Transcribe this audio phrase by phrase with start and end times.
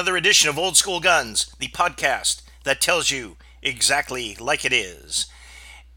[0.00, 5.26] Another edition of Old School Guns, the podcast that tells you exactly like it is.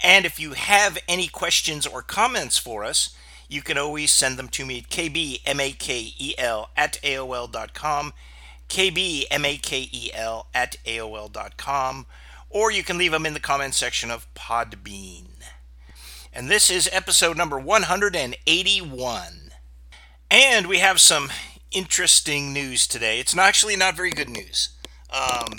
[0.01, 3.15] And if you have any questions or comments for us,
[3.47, 8.11] you can always send them to me at kbmakel at aol.com,
[8.67, 12.05] kbmakel at aol.com,
[12.49, 15.27] or you can leave them in the comment section of Podbean.
[16.33, 19.51] And this is episode number 181.
[20.29, 21.29] And we have some
[21.73, 23.19] interesting news today.
[23.19, 24.69] It's not actually not very good news.
[25.09, 25.57] Um,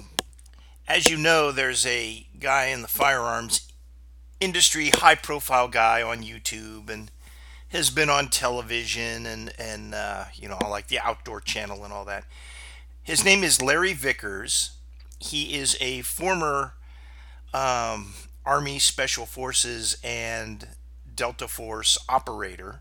[0.89, 3.69] as you know, there's a guy in the firearms
[4.41, 7.11] industry, high profile guy on YouTube, and
[7.69, 12.05] has been on television and and uh, you know like the Outdoor Channel and all
[12.05, 12.25] that.
[13.03, 14.73] His name is Larry Vickers.
[15.19, 16.75] He is a former
[17.53, 20.69] um, Army Special Forces and
[21.15, 22.81] Delta Force operator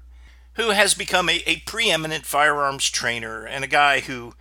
[0.56, 4.34] who has become a, a preeminent firearms trainer and a guy who,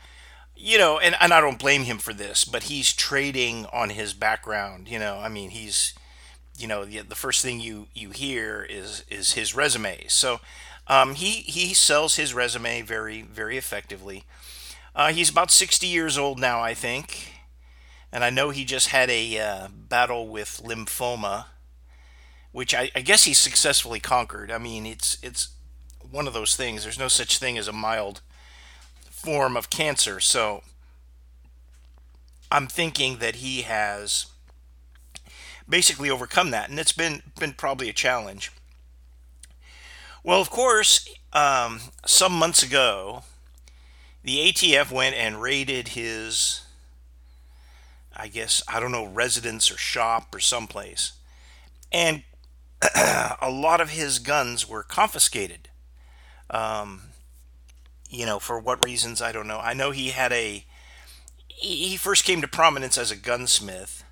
[0.54, 4.12] you know, and, and I don't blame him for this, but he's trading on his
[4.12, 4.88] background.
[4.88, 5.94] You know, I mean, he's,
[6.56, 10.04] you know, the, the first thing you, you hear is is his resume.
[10.08, 10.40] So
[10.86, 14.24] um, he he sells his resume very very effectively.
[14.94, 17.32] Uh, he's about 60 years old now, I think,
[18.12, 21.46] and I know he just had a uh, battle with lymphoma,
[22.52, 24.50] which I, I guess he successfully conquered.
[24.50, 25.48] I mean, it's it's
[26.10, 26.82] one of those things.
[26.82, 28.20] There's no such thing as a mild
[29.10, 30.20] form of cancer.
[30.20, 30.62] So
[32.50, 34.26] I'm thinking that he has
[35.68, 38.52] basically overcome that, and it's been been probably a challenge.
[40.22, 43.22] Well, of course, um, some months ago,
[44.22, 46.62] the ATF went and raided his,
[48.14, 51.12] I guess I don't know, residence or shop or someplace,
[51.90, 52.22] and
[52.94, 55.68] a lot of his guns were confiscated.
[56.52, 57.02] Um,
[58.08, 59.58] you know, for what reasons, I don't know.
[59.58, 60.64] I know he had a.
[61.48, 64.04] He first came to prominence as a gunsmith.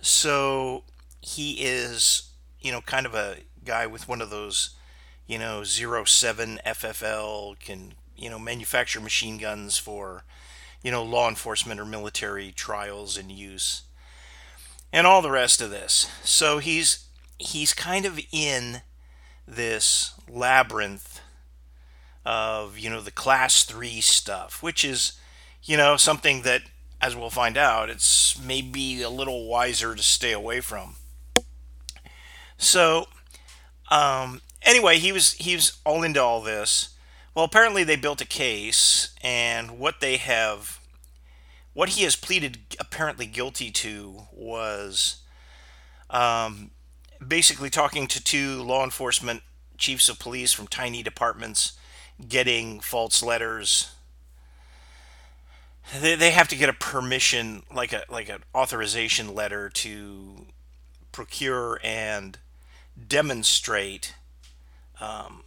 [0.00, 0.84] So
[1.20, 4.70] he is, you know, kind of a guy with one of those,
[5.26, 10.24] you know, 07 FFL, can, you know, manufacture machine guns for,
[10.82, 13.82] you know, law enforcement or military trials and use.
[14.92, 16.08] And all the rest of this.
[16.22, 17.06] So he's
[17.38, 18.82] he's kind of in
[19.46, 21.13] this labyrinth
[22.24, 25.12] of you know the class 3 stuff which is
[25.62, 26.62] you know something that
[27.00, 30.96] as we'll find out it's maybe a little wiser to stay away from.
[32.56, 33.08] So
[33.90, 36.94] um, anyway he was he was all into all this.
[37.34, 40.80] Well apparently they built a case and what they have
[41.74, 45.16] what he has pleaded apparently guilty to was
[46.08, 46.70] um,
[47.26, 49.42] basically talking to two law enforcement
[49.76, 51.72] chiefs of police from tiny departments
[52.28, 53.94] getting false letters.
[56.00, 60.46] They, they have to get a permission, like a like an authorization letter to
[61.12, 62.38] procure and
[63.08, 64.14] demonstrate
[65.00, 65.44] um,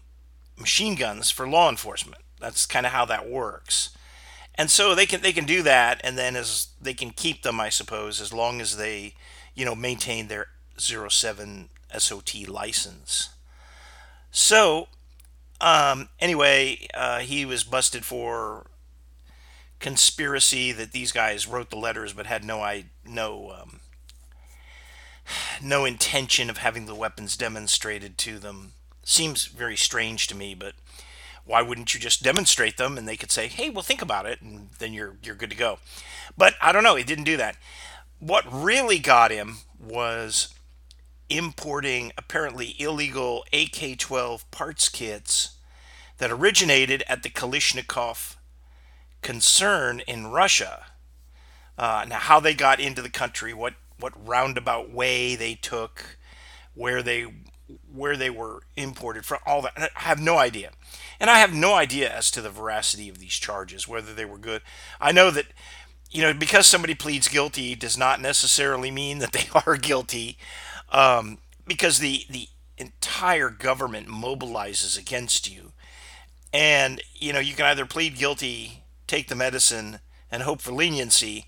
[0.57, 2.21] machine guns for law enforcement.
[2.39, 3.89] That's kind of how that works.
[4.55, 7.59] And so they can they can do that, and then as they can keep them,
[7.59, 9.13] I suppose, as long as they,
[9.53, 10.47] you know, maintain their
[10.77, 13.29] 07 SOT license.
[14.31, 14.87] So
[15.59, 18.67] um, anyway, uh, he was busted for
[19.79, 23.79] conspiracy that these guys wrote the letters but had no I no um,
[25.61, 28.73] no intention of having the weapons demonstrated to them.
[29.03, 30.73] Seems very strange to me, but
[31.45, 34.41] why wouldn't you just demonstrate them and they could say, "Hey, well think about it,"
[34.41, 35.79] and then you're you're good to go.
[36.37, 37.57] But I don't know, he didn't do that.
[38.19, 40.53] What really got him was
[41.29, 45.57] importing apparently illegal AK 12 parts kits
[46.17, 48.35] that originated at the Kalashnikov
[49.21, 50.85] concern in Russia.
[51.77, 56.17] Uh, now, how they got into the country, what, what roundabout way they took,
[56.73, 57.27] where they
[57.93, 59.91] where they were imported from, all that.
[59.95, 60.71] I have no idea.
[61.19, 64.37] And I have no idea as to the veracity of these charges, whether they were
[64.37, 64.61] good.
[65.01, 65.47] I know that,
[66.09, 70.37] you know, because somebody pleads guilty does not necessarily mean that they are guilty
[70.89, 72.47] um, because the the
[72.77, 75.73] entire government mobilizes against you,
[76.53, 79.99] and you know you can either plead guilty, take the medicine,
[80.31, 81.45] and hope for leniency,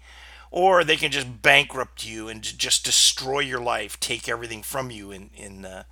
[0.51, 5.11] or they can just bankrupt you and just destroy your life, take everything from you,
[5.11, 5.83] in in uh,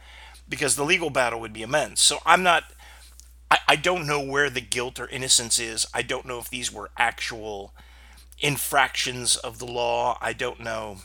[0.50, 2.02] because the legal battle would be immense.
[2.02, 2.66] So I'm not.
[3.50, 5.86] I, I don't know where the guilt or innocence is.
[5.94, 7.74] I don't know if these were actual
[8.40, 10.18] infractions of the law.
[10.22, 10.98] I don't know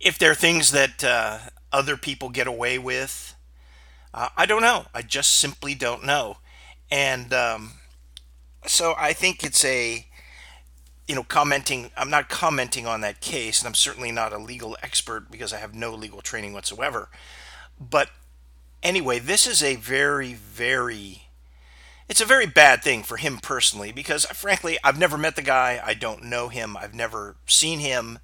[0.00, 1.38] if there are things that uh,
[1.72, 3.34] other people get away with.
[4.12, 4.86] Uh, I don't know.
[4.92, 6.38] I just simply don't know.
[6.90, 7.74] And um,
[8.66, 10.06] so I think it's a
[11.06, 11.90] you know commenting.
[11.96, 15.58] I'm not commenting on that case, and I'm certainly not a legal expert because I
[15.58, 17.08] have no legal training whatsoever.
[17.78, 18.10] But
[18.82, 21.28] anyway, this is a very very
[22.08, 25.80] it's a very bad thing for him personally because frankly I've never met the guy.
[25.84, 26.76] I don't know him.
[26.76, 28.18] I've never seen him.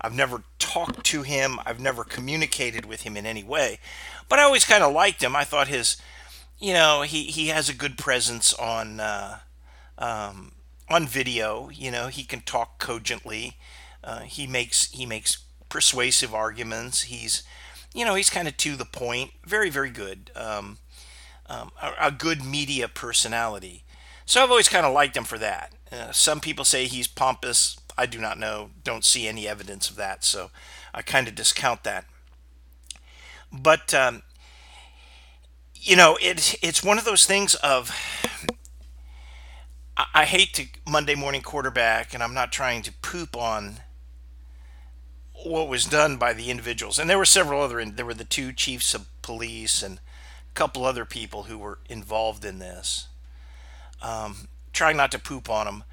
[0.00, 1.58] I've never talked to him.
[1.66, 3.78] I've never communicated with him in any way.
[4.28, 5.34] But I always kind of liked him.
[5.34, 5.96] I thought his,
[6.58, 9.38] you know, he, he has a good presence on uh,
[9.98, 10.52] um,
[10.88, 11.68] on video.
[11.70, 13.56] You know, he can talk cogently.
[14.04, 17.02] Uh, he makes he makes persuasive arguments.
[17.02, 17.42] He's,
[17.92, 19.32] you know, he's kind of to the point.
[19.44, 20.30] Very very good.
[20.36, 20.78] Um,
[21.48, 23.84] um, a, a good media personality.
[24.26, 25.72] So I've always kind of liked him for that.
[25.90, 27.78] Uh, some people say he's pompous.
[27.98, 28.70] I do not know.
[28.84, 30.24] Don't see any evidence of that.
[30.24, 30.50] So
[30.94, 32.04] I kind of discount that.
[33.52, 34.22] But um,
[35.74, 37.90] you know, it it's one of those things of
[40.14, 43.78] I, hate to Monday morning quarterback, and I'm not trying to poop on
[45.32, 46.98] what was done by the individuals.
[47.00, 47.84] And there were several other.
[47.84, 52.44] There were the two chiefs of police and a couple other people who were involved
[52.44, 53.08] in this.
[54.00, 55.84] Um, trying not to poop on them.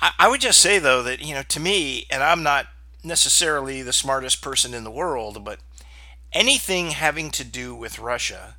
[0.00, 2.66] I, would just say though that you know to me, and I'm not
[3.04, 5.60] necessarily the smartest person in the world, but
[6.32, 8.56] anything having to do with Russia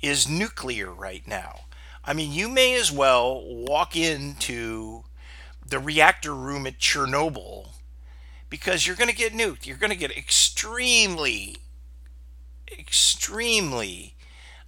[0.00, 1.60] is nuclear right now.
[2.04, 5.04] I mean, you may as well walk into
[5.64, 7.68] the reactor room at Chernobyl
[8.50, 9.66] because you're going to get nuked.
[9.66, 11.58] You're going to get extremely,
[12.76, 14.16] extremely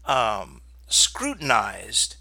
[0.07, 2.17] um, scrutinized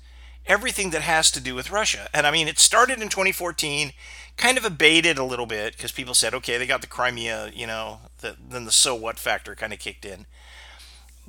[0.46, 2.10] everything that has to do with Russia.
[2.14, 3.94] And I mean, it started in 2014,
[4.38, 7.68] kind of abated a little bit because people said, okay, they got the Crimea, you
[7.68, 10.26] know, the, then the so what factor kind of kicked in.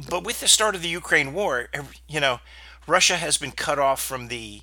[0.08, 1.68] But with the start of the Ukraine war,
[2.08, 2.40] you know,
[2.86, 4.62] Russia has been cut off from the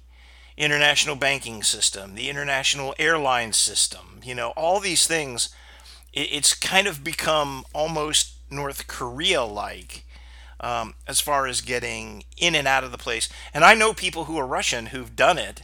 [0.57, 5.50] international banking system, the international airline system, you know, all these things.
[6.13, 10.03] It's kind of become almost North Korea like
[10.62, 13.28] um, as far as getting in and out of the place.
[13.54, 15.63] And I know people who are Russian who've done it.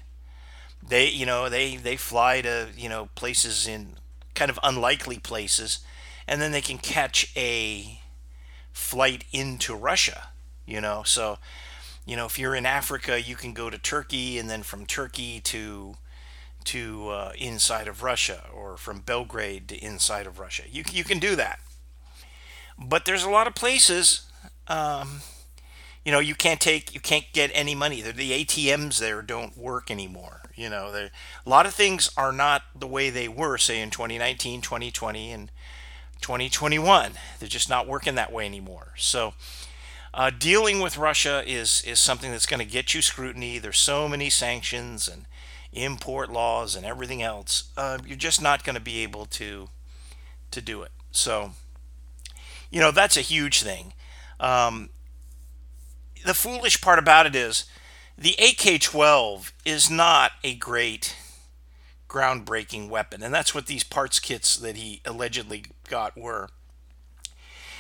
[0.86, 3.98] They, you know, they they fly to you know places in
[4.36, 5.80] kind of unlikely places,
[6.28, 8.02] and then they can catch a
[8.72, 10.30] flight into Russia.
[10.66, 11.38] You know, so
[12.06, 15.40] you know if you're in Africa, you can go to Turkey, and then from Turkey
[15.42, 15.96] to
[16.66, 20.64] to uh, inside of Russia, or from Belgrade to inside of Russia.
[20.70, 21.60] You you can do that.
[22.80, 24.27] But there's a lot of places
[24.70, 25.22] um,
[26.06, 28.02] you know you can't take you can't get any money.
[28.02, 30.92] The, atms there don't work anymore you know.
[30.94, 35.52] A lot of things are not the way they were say in 2019 2020 and
[36.20, 38.94] 2021 they're just not working that way anymore.
[38.98, 39.36] So
[40.14, 43.60] uh, dealing with russia is is something that's going to get you scrutiny.
[43.60, 45.26] There's so many sanctions and
[45.72, 47.66] import laws and everything else.
[47.78, 49.70] Uh, you're just not going to be able to
[50.52, 50.92] to do it.
[51.12, 51.52] So
[52.72, 53.94] you know that's a huge thing
[54.40, 54.90] um,
[56.26, 57.66] the foolish part about it is
[58.18, 61.16] the AK 12 is not a great
[62.10, 63.22] groundbreaking weapon.
[63.22, 66.50] And that's what these parts kits that he allegedly got were.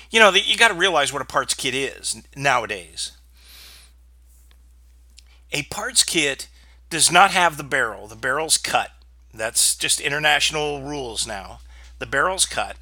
[0.09, 3.11] You know, you got to realize what a parts kit is nowadays.
[5.51, 6.47] A parts kit
[6.89, 8.91] does not have the barrel, the barrel's cut.
[9.33, 11.59] That's just international rules now.
[11.99, 12.77] The barrel's cut.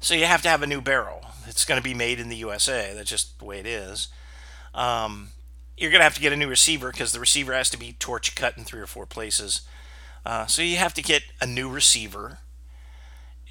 [0.00, 1.22] So you have to have a new barrel.
[1.46, 2.92] It's going to be made in the USA.
[2.94, 4.08] That's just the way it is.
[4.74, 5.30] Um,
[5.76, 7.92] you're going to have to get a new receiver because the receiver has to be
[7.92, 9.62] torch cut in three or four places.
[10.24, 12.38] Uh, so you have to get a new receiver.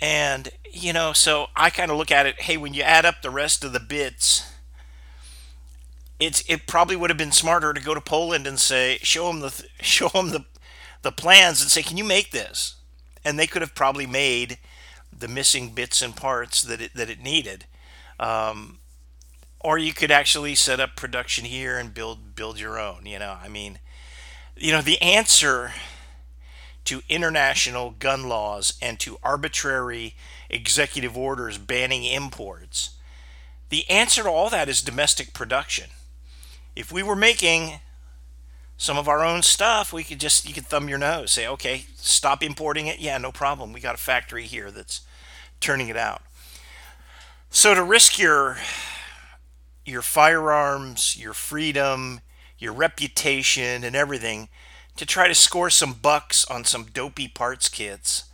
[0.01, 3.21] And, you know, so I kind of look at it hey, when you add up
[3.21, 4.51] the rest of the bits,
[6.19, 9.41] it's it probably would have been smarter to go to Poland and say show them
[9.41, 10.45] the show them the
[11.01, 12.75] the plans and say can you make this
[13.23, 14.57] and they could have probably made
[15.17, 17.65] the missing bits and parts that it that it needed
[18.19, 18.79] um,
[19.59, 23.05] or you could actually set up production here and build build your own.
[23.05, 23.79] You know, I mean,
[24.55, 25.73] you know, the answer
[26.85, 30.15] to international gun laws and to arbitrary
[30.49, 32.91] executive orders banning imports,
[33.69, 35.89] the answer to all that is domestic production.
[36.75, 37.79] If we were making
[38.77, 41.85] some of our own stuff, we could just you could thumb your nose, say, okay,
[41.95, 42.99] stop importing it.
[42.99, 43.73] Yeah, no problem.
[43.73, 45.01] We got a factory here that's
[45.59, 46.21] turning it out.
[47.49, 48.57] So to risk your
[49.85, 52.21] your firearms, your freedom,
[52.57, 54.49] your reputation and everything
[54.97, 58.25] to try to score some bucks on some dopey parts kits.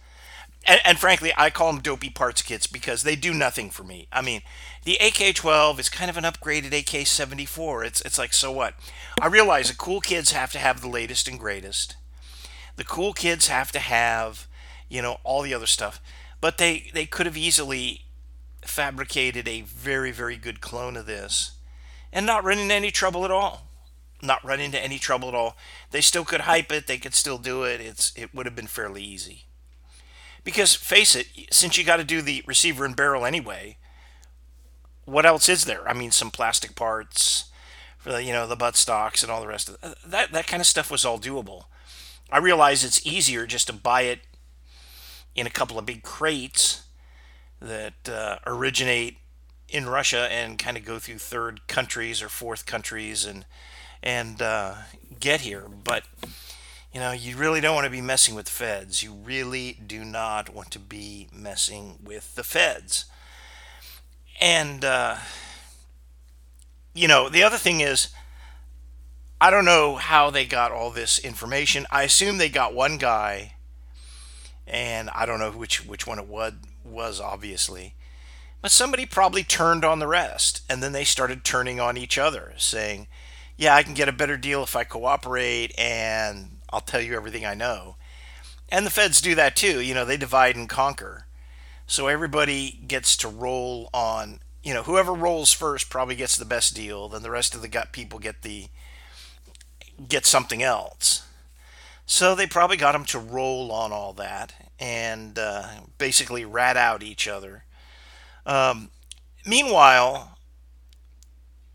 [0.66, 4.08] And, and, frankly, I call them dopey parts kits because they do nothing for me.
[4.12, 4.42] I mean,
[4.84, 7.86] the AK-12 is kind of an upgraded AK-74.
[7.86, 8.74] It's it's like so what?
[9.22, 11.96] I realize the cool kids have to have the latest and greatest.
[12.78, 14.48] The cool kids have to have,
[14.90, 16.02] you know, all the other stuff.
[16.40, 18.06] But they, they could have easily
[18.64, 21.52] fabricated a very, very good clone of this
[22.12, 23.68] and not run into any trouble at all.
[24.24, 25.58] Not run into any trouble at all.
[25.92, 27.82] They still could hype it, they could still do it.
[27.82, 29.46] It's it would have been fairly easy.
[30.44, 33.78] Because face it, since you got to do the receiver and barrel anyway,
[35.12, 35.88] what else is there?
[35.88, 37.46] I mean, some plastic parts
[37.98, 39.96] for the, you know the butt stocks and all the rest of it.
[40.06, 40.32] that.
[40.32, 41.65] That kind of stuff was all doable.
[42.32, 44.22] I realize it's easier just to buy it
[45.36, 46.84] in a couple of big crates
[47.60, 49.18] that uh, originate
[49.70, 53.46] in Russia and kind of go through third countries or fourth countries and
[54.01, 54.75] and uh,
[55.20, 55.65] get here.
[55.84, 56.03] But
[56.94, 59.03] you know, you really don't want to be messing with the feds.
[59.03, 63.06] You really do not want to be messing with the feds.
[64.42, 65.18] And, uh,
[66.96, 68.10] you know, the other thing is,
[69.40, 71.86] I don't know how they got all this information.
[71.92, 73.54] I assume they got one guy,
[74.66, 77.94] and I don't know which, which one it was, was, obviously.
[78.62, 82.54] But somebody probably turned on the rest, and then they started turning on each other,
[82.58, 83.08] saying,
[83.58, 87.46] Yeah, I can get a better deal if I cooperate, and I'll tell you everything
[87.46, 87.96] I know.
[88.70, 89.82] And the feds do that too.
[89.82, 91.26] You know, they divide and conquer.
[91.88, 96.76] So everybody gets to roll on, you know, whoever rolls first probably gets the best
[96.76, 97.10] deal.
[97.10, 98.68] Then the rest of the gut people get the
[100.08, 101.26] get something else.
[102.06, 107.04] So they probably got them to roll on all that and uh, basically rat out
[107.04, 107.64] each other.
[108.46, 108.90] Um,
[109.46, 110.38] meanwhile,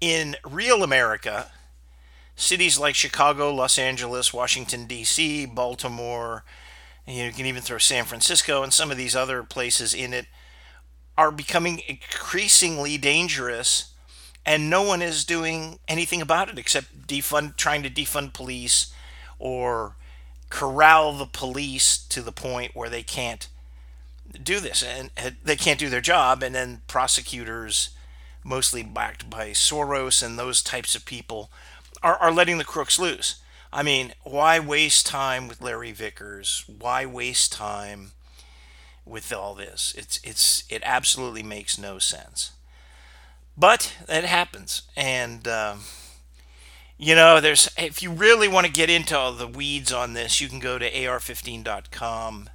[0.01, 1.51] in real America,
[2.35, 6.45] cities like Chicago, Los Angeles, Washington, D.C., Baltimore,
[7.07, 10.27] you can even throw San Francisco and some of these other places in it,
[11.17, 13.93] are becoming increasingly dangerous,
[14.45, 18.93] and no one is doing anything about it except defund, trying to defund police
[19.39, 19.97] or
[20.51, 23.49] corral the police to the point where they can't
[24.43, 25.11] do this and
[25.45, 27.91] they can't do their job, and then prosecutors,
[28.45, 31.51] mostly backed by Soros and those types of people,
[32.03, 33.37] are, are letting the crooks loose.
[33.73, 36.65] I mean, why waste time with Larry Vickers?
[36.67, 38.13] Why waste time
[39.05, 39.95] with all this?
[39.97, 42.53] It's it's it absolutely makes no sense.
[43.57, 45.81] But it happens, and um,
[46.99, 50.41] you know, there's if you really want to get into all the weeds on this,
[50.41, 52.51] you can go to ar15.com,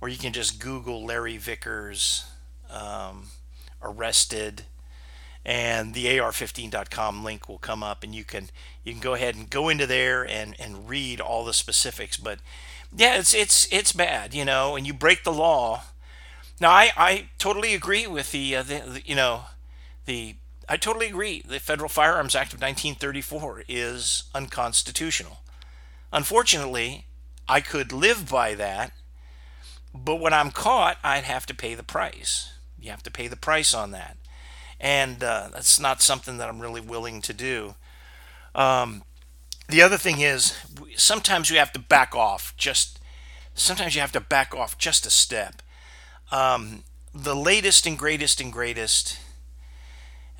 [0.00, 2.24] or you can just Google Larry Vickers
[2.70, 3.28] um,
[3.82, 4.64] arrested
[5.46, 8.50] and the ar15.com link will come up and you can
[8.82, 12.16] you can go ahead and go into there and and read all the specifics.
[12.16, 12.40] But
[12.94, 15.84] yeah it's it's it's bad you know and you break the law.
[16.60, 19.44] Now i i totally agree with the, uh, the, the you know
[20.04, 20.34] the
[20.68, 25.38] i totally agree the federal firearms act of 1934 is unconstitutional.
[26.12, 27.06] Unfortunately
[27.48, 28.90] i could live by that
[29.94, 32.52] but when i'm caught i'd have to pay the price.
[32.80, 34.16] You have to pay the price on that
[34.80, 37.74] and uh, that's not something that I'm really willing to do.
[38.54, 39.02] Um,
[39.68, 40.54] the other thing is
[40.96, 42.54] sometimes you have to back off.
[42.56, 43.00] Just
[43.54, 45.62] sometimes you have to back off just a step.
[46.30, 49.18] Um, the latest and greatest and greatest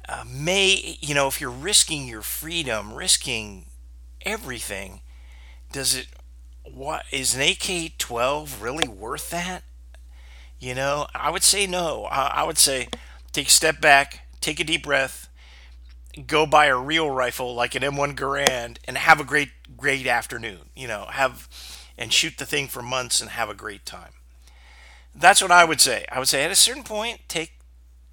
[0.08, 3.66] uh, may you know if you're risking your freedom, risking
[4.22, 5.00] everything,
[5.72, 6.06] does it?
[6.64, 9.62] What is an AK-12 really worth that?
[10.58, 12.04] You know, I would say no.
[12.06, 12.88] I, I would say
[13.32, 15.28] take a step back, take a deep breath,
[16.26, 20.70] go buy a real rifle like an M1 Garand, and have a great, great afternoon.
[20.76, 21.48] You know, have
[21.98, 24.12] and shoot the thing for months and have a great time.
[25.14, 26.06] That's what I would say.
[26.12, 27.58] I would say at a certain point, take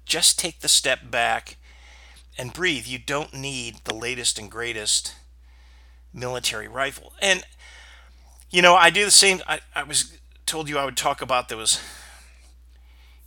[0.04, 1.56] just take the step back
[2.36, 2.86] and breathe.
[2.86, 5.14] You don't need the latest and greatest
[6.12, 7.12] military rifle.
[7.22, 7.44] And
[8.50, 9.40] you know, I do the same.
[9.46, 11.80] I, I was told you I would talk about those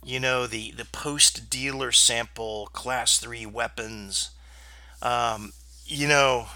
[0.08, 4.30] you know the the post dealer sample class 3 weapons
[5.02, 5.52] um,
[5.84, 6.46] you know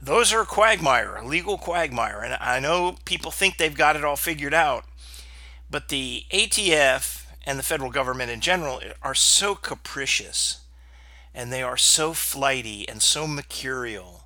[0.00, 4.16] those are quagmire a legal quagmire and i know people think they've got it all
[4.16, 4.84] figured out
[5.70, 10.60] but the atf and the federal government in general are so capricious
[11.34, 14.24] and they are so flighty and so mercurial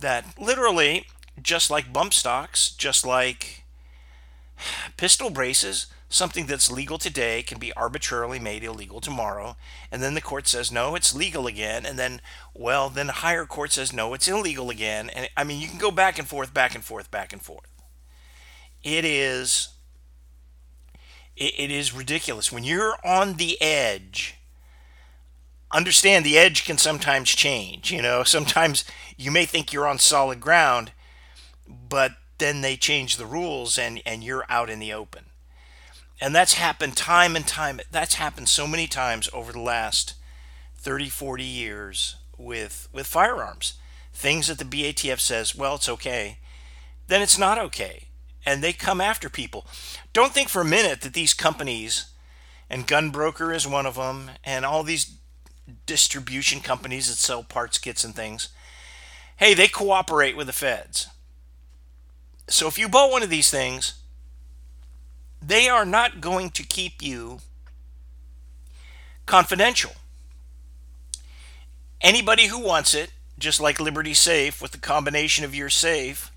[0.00, 1.06] that literally
[1.40, 3.61] just like bump stocks just like
[4.96, 9.56] pistol braces something that's legal today can be arbitrarily made illegal tomorrow.
[9.90, 11.86] And then the court says no it's legal again.
[11.86, 12.20] And then
[12.54, 15.10] well then the higher court says no it's illegal again.
[15.10, 17.70] And i mean you can go back and forth back and forth back and forth.
[18.82, 19.70] It is
[21.36, 22.52] it, it is ridiculous.
[22.52, 24.36] When you're on the edge
[25.74, 28.22] understand the edge can sometimes change you know?
[28.24, 28.84] Sometimes
[29.16, 30.92] you may think you're on solid ground
[31.88, 32.12] but
[32.42, 35.26] then they change the rules and, and you're out in the open.
[36.20, 37.80] And that's happened time and time.
[37.90, 40.14] That's happened so many times over the last
[40.76, 43.74] 30, 40 years with, with firearms.
[44.12, 46.38] Things that the BATF says, well, it's okay,
[47.06, 48.08] then it's not okay.
[48.44, 49.64] And they come after people.
[50.12, 52.06] Don't think for a minute that these companies,
[52.68, 55.16] and Gunbroker is one of them, and all these
[55.86, 58.48] distribution companies that sell parts kits and things,
[59.36, 61.08] hey, they cooperate with the feds.
[62.48, 63.94] So if you bought one of these things,
[65.40, 67.40] they are not going to keep you
[69.26, 69.92] confidential.
[72.00, 76.30] Anybody who wants it, just like Liberty Safe with the combination of your safe,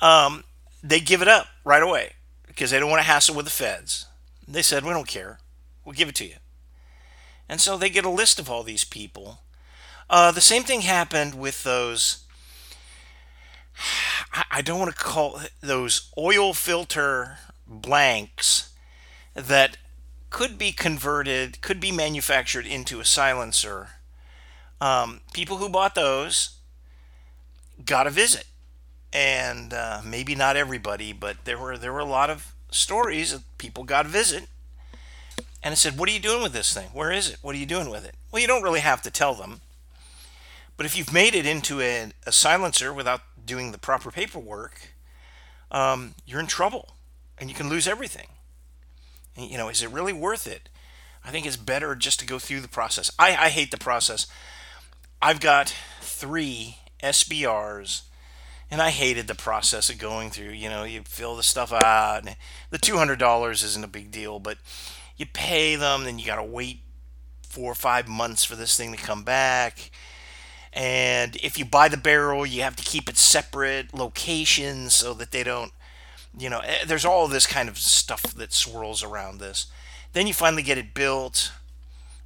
[0.00, 0.44] um,
[0.82, 2.12] they give it up right away
[2.46, 4.06] because they don't want to hassle with the feds.
[4.46, 5.38] They said, We don't care.
[5.84, 6.36] We'll give it to you.
[7.48, 9.40] And so they get a list of all these people.
[10.08, 12.23] Uh, the same thing happened with those.
[14.50, 18.72] I don't want to call those oil filter blanks
[19.34, 19.76] that
[20.30, 23.90] could be converted, could be manufactured into a silencer.
[24.80, 26.56] Um, people who bought those
[27.84, 28.46] got a visit,
[29.12, 33.44] and uh, maybe not everybody, but there were there were a lot of stories of
[33.58, 34.48] people got a visit,
[35.62, 36.90] and I said, "What are you doing with this thing?
[36.92, 37.38] Where is it?
[37.42, 39.60] What are you doing with it?" Well, you don't really have to tell them,
[40.76, 44.80] but if you've made it into a, a silencer without doing the proper paperwork,
[45.70, 46.96] um, you're in trouble
[47.38, 48.28] and you can lose everything.
[49.36, 50.68] And, you know, is it really worth it?
[51.24, 53.10] I think it's better just to go through the process.
[53.18, 54.26] I, I hate the process.
[55.22, 58.02] I've got three SBRs,
[58.70, 60.50] and I hated the process of going through.
[60.50, 62.24] You know, you fill the stuff out.
[62.70, 64.58] the $200 isn't a big deal, but
[65.16, 66.80] you pay them, then you got to wait
[67.42, 69.90] four or five months for this thing to come back.
[70.74, 75.30] And if you buy the barrel, you have to keep it separate locations so that
[75.30, 75.72] they don't,
[76.36, 79.66] you know, eh, there's all this kind of stuff that swirls around this.
[80.12, 81.52] Then you finally get it built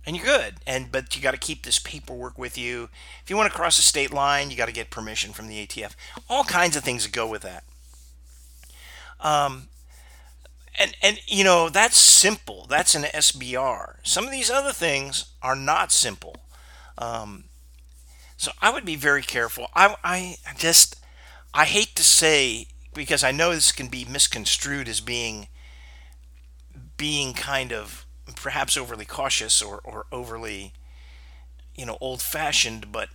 [0.07, 0.55] and you're good.
[0.67, 2.89] And but you got to keep this paperwork with you.
[3.23, 5.67] If you want to cross a state line, you got to get permission from the
[5.67, 5.95] ATF.
[6.31, 7.65] All kinds of things that go with that.
[9.21, 9.69] Um,
[10.79, 12.67] and and you know that's simple.
[12.71, 13.97] That's an SBR.
[14.03, 16.37] Some of these other things are not simple.
[16.97, 17.45] Um,
[18.39, 19.67] so I would be very careful.
[19.75, 20.95] I, I just,
[21.53, 25.49] I hate to say, because I know this can be misconstrued as being,
[26.97, 30.73] being kind of perhaps overly cautious or, or overly,
[31.75, 33.09] you know, old fashioned, but,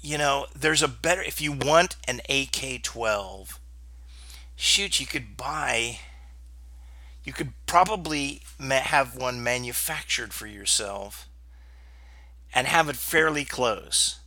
[0.00, 3.60] you know, there's a better, if you want an AK 12,
[4.56, 5.98] shoot, you could buy,
[7.22, 11.28] you could probably have one manufactured for yourself
[12.54, 14.20] and have it fairly close.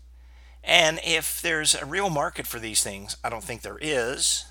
[0.66, 4.46] And if there's a real market for these things, I don't think there is.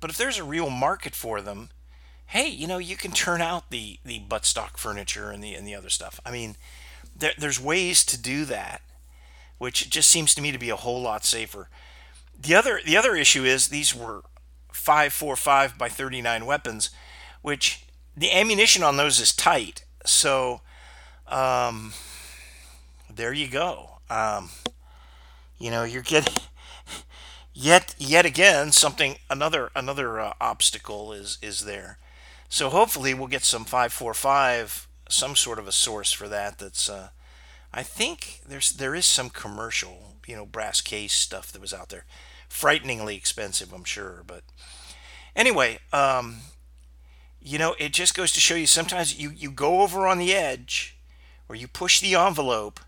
[0.00, 1.70] But if there's a real market for them,
[2.26, 5.74] hey, you know, you can turn out the the buttstock furniture and the and the
[5.74, 6.20] other stuff.
[6.24, 6.56] I mean,
[7.16, 8.82] there, there's ways to do that,
[9.58, 11.68] which just seems to me to be a whole lot safer.
[12.40, 14.22] The other the other issue is these were
[14.72, 16.90] 545 by 39 weapons,
[17.42, 17.84] which
[18.16, 19.84] the ammunition on those is tight.
[20.06, 20.60] So
[21.26, 21.92] um,
[23.12, 23.98] there you go.
[24.08, 24.50] Um,
[25.58, 26.34] you know, you're getting
[27.54, 31.98] yet yet again something another another uh, obstacle is is there.
[32.48, 37.08] So hopefully we'll get some 545 some sort of a source for that that's uh,
[37.72, 41.88] I think there's there is some commercial, you know, brass case stuff that was out
[41.90, 42.04] there.
[42.48, 44.42] Frighteningly expensive, I'm sure, but
[45.36, 46.38] anyway, um,
[47.40, 50.34] you know, it just goes to show you sometimes you you go over on the
[50.34, 50.96] edge
[51.48, 52.80] or you push the envelope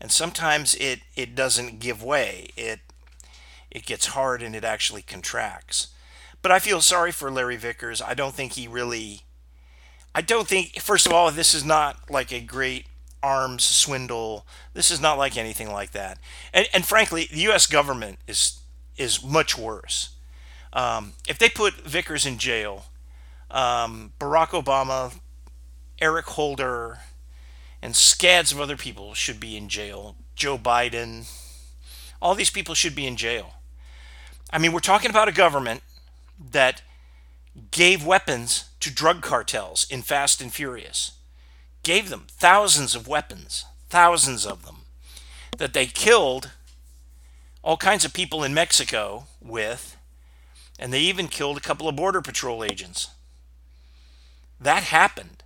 [0.00, 2.48] and sometimes it it doesn't give way.
[2.56, 2.80] It
[3.70, 5.88] it gets hard and it actually contracts.
[6.42, 8.00] But i feel sorry for larry vickers.
[8.00, 9.22] I don't think he really
[10.14, 12.86] i don't think first of all this is not like a great
[13.22, 14.46] arms swindle.
[14.74, 16.18] This is not like anything like that.
[16.52, 18.60] And, and frankly the us government is
[18.96, 20.10] is much worse.
[20.72, 22.86] Um, if they put vickers in jail
[23.50, 25.14] um, barack obama
[26.00, 26.98] eric holder
[27.86, 30.16] and scads of other people should be in jail.
[30.34, 31.30] Joe Biden,
[32.20, 33.54] all these people should be in jail.
[34.52, 35.82] I mean, we're talking about a government
[36.50, 36.82] that
[37.70, 41.12] gave weapons to drug cartels in Fast and Furious,
[41.84, 44.78] gave them thousands of weapons, thousands of them,
[45.58, 46.50] that they killed
[47.62, 49.96] all kinds of people in Mexico with,
[50.76, 53.10] and they even killed a couple of Border Patrol agents.
[54.60, 55.44] That happened.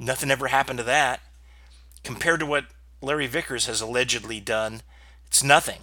[0.00, 1.20] Nothing ever happened to that
[2.04, 2.66] compared to what
[3.00, 4.82] Larry Vickers has allegedly done,
[5.26, 5.80] it's nothing.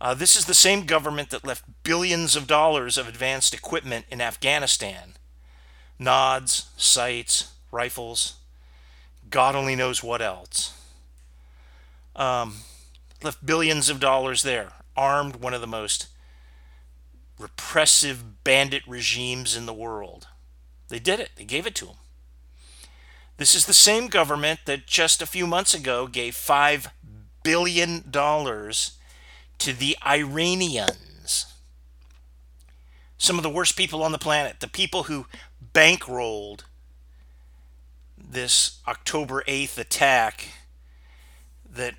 [0.00, 4.20] Uh, this is the same government that left billions of dollars of advanced equipment in
[4.20, 5.14] Afghanistan
[5.98, 8.34] nods, sights, rifles,
[9.30, 10.72] God only knows what else.
[12.14, 12.58] Um,
[13.22, 16.08] left billions of dollars there, armed one of the most
[17.38, 20.28] repressive bandit regimes in the world.
[20.88, 21.96] They did it, they gave it to them.
[23.36, 26.88] This is the same government that just a few months ago gave $5
[27.42, 31.46] billion to the Iranians.
[33.18, 35.26] Some of the worst people on the planet, the people who
[35.74, 36.60] bankrolled
[38.16, 40.48] this October 8th attack
[41.70, 41.94] that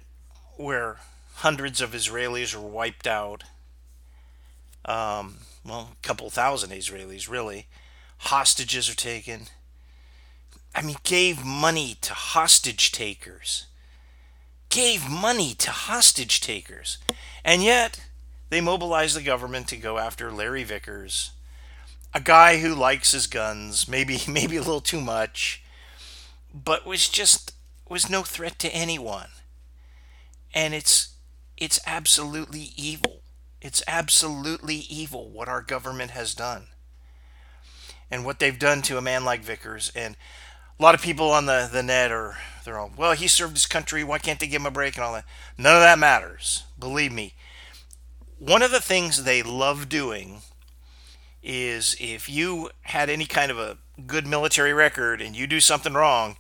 [0.56, 0.98] where
[1.36, 3.44] hundreds of Israelis were wiped out.
[4.86, 7.68] Um, well, a couple thousand Israelis, really.
[8.20, 9.48] Hostages are taken.
[10.78, 13.66] I mean, gave money to hostage takers
[14.70, 16.98] gave money to hostage takers.
[17.44, 18.06] And yet,
[18.50, 21.32] they mobilized the government to go after Larry Vickers,
[22.14, 25.64] a guy who likes his guns, maybe maybe a little too much,
[26.54, 27.54] but was just
[27.90, 29.30] was no threat to anyone.
[30.54, 31.16] And it's
[31.58, 33.22] it's absolutely evil.
[33.62, 36.68] It's absolutely evil what our government has done.
[38.10, 40.16] And what they've done to a man like Vickers and
[40.80, 43.66] a lot of people on the, the net are they're all well he served his
[43.66, 44.04] country.
[44.04, 44.96] Why can't they give him a break?
[44.96, 45.26] and all that.
[45.58, 47.34] None of that matters believe me.
[48.40, 50.42] One of the things they love doing
[51.42, 55.94] is if you had any kind of a good military record and you do something
[55.94, 56.38] wrong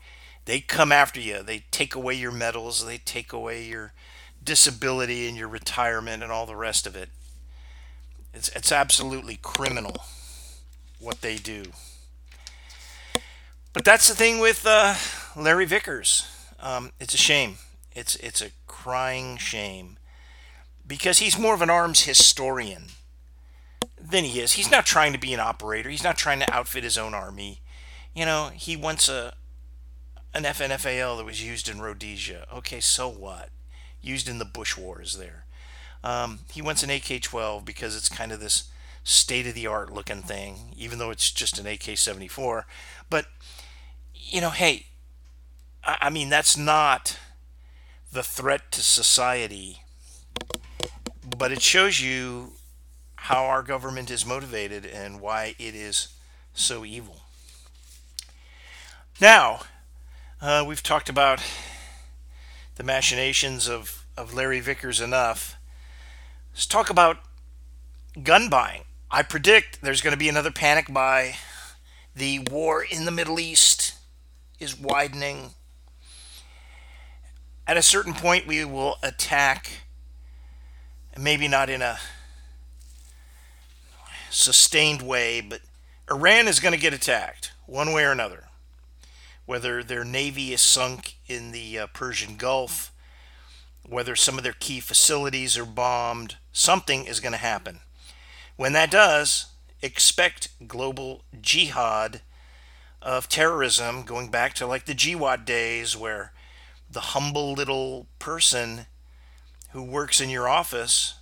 [0.47, 1.43] they come after you.
[1.43, 2.85] They take away your medals.
[2.85, 3.91] They take away your
[4.41, 7.09] disability and your retirement and all the rest of it.
[8.33, 9.97] It's, it's absolutely criminal
[10.99, 11.65] what they do
[13.77, 14.95] but that's the thing with uh,
[15.35, 16.27] Larry Vickers.
[16.59, 17.57] Um, it's a shame.
[17.93, 19.97] It's it's a crying shame
[20.87, 22.85] because he's more of an arms historian
[24.01, 24.53] than he is.
[24.53, 25.91] He's not trying to be an operator.
[25.91, 27.61] He's not trying to outfit his own army.
[28.15, 29.35] You know, he wants a
[30.33, 32.47] an FNFAL that was used in Rhodesia.
[32.51, 33.49] Okay, so what?
[34.01, 35.45] Used in the Bush Wars there.
[36.03, 38.71] Um, he wants an AK-12 because it's kind of this
[39.03, 42.63] state-of-the-art looking thing, even though it's just an AK-74.
[43.09, 43.27] But
[44.29, 44.87] you know, hey,
[45.83, 47.17] I mean, that's not
[48.11, 49.81] the threat to society,
[51.37, 52.53] but it shows you
[53.15, 56.09] how our government is motivated and why it is
[56.53, 57.21] so evil.
[59.19, 59.61] Now,
[60.41, 61.41] uh, we've talked about
[62.75, 65.55] the machinations of, of Larry Vickers enough.
[66.53, 67.17] Let's talk about
[68.23, 68.83] gun buying.
[69.09, 71.35] I predict there's going to be another panic buy.
[72.15, 73.96] The war in the Middle East
[74.59, 75.51] is widening.
[77.65, 79.81] At a certain point, we will attack,
[81.17, 81.99] maybe not in a
[84.29, 85.61] sustained way, but
[86.09, 88.45] Iran is going to get attacked one way or another.
[89.45, 92.91] Whether their navy is sunk in the uh, Persian Gulf,
[93.87, 97.79] whether some of their key facilities are bombed, something is going to happen.
[98.57, 99.47] When that does,
[99.81, 102.21] expect global jihad
[103.01, 106.33] of terrorism going back to like the Jihad days where
[106.89, 108.87] the humble little person
[109.71, 111.15] who works in your office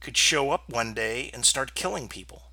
[0.00, 2.44] could show up one day and start killing people.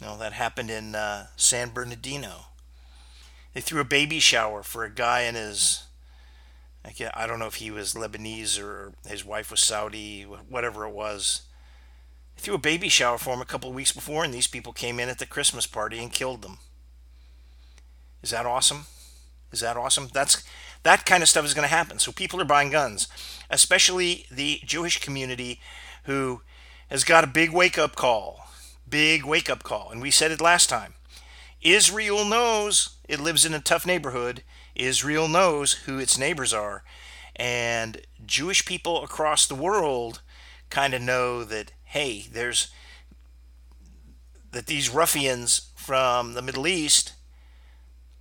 [0.00, 2.46] Know, that happened in uh, San Bernardino.
[3.54, 5.84] They threw a baby shower for a guy and his,
[6.84, 11.42] I don't know if he was Lebanese or his wife was Saudi, whatever it was.
[12.36, 14.72] They threw a baby shower for him a couple of weeks before, and these people
[14.72, 16.58] came in at the Christmas party and killed them.
[18.22, 18.86] Is that awesome?
[19.52, 20.08] Is that awesome?
[20.12, 20.42] That's
[20.82, 21.98] that kind of stuff is going to happen.
[21.98, 23.08] So people are buying guns,
[23.50, 25.60] especially the Jewish community
[26.04, 26.42] who
[26.88, 28.46] has got a big wake up call.
[28.88, 29.90] Big wake up call.
[29.90, 30.94] And we said it last time.
[31.60, 34.42] Israel knows it lives in a tough neighborhood.
[34.74, 36.82] Israel knows who its neighbors are.
[37.36, 40.20] And Jewish people across the world
[40.70, 42.70] kind of know that, hey, there's
[44.50, 47.14] that these ruffians from the Middle East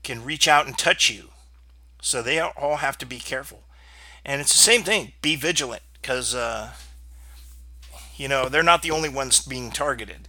[0.04, 1.30] can reach out and touch you.
[2.02, 3.64] So they all have to be careful.
[4.26, 5.14] And it's the same thing.
[5.22, 6.72] Be vigilant because, uh,
[8.16, 10.28] you know, they're not the only ones being targeted.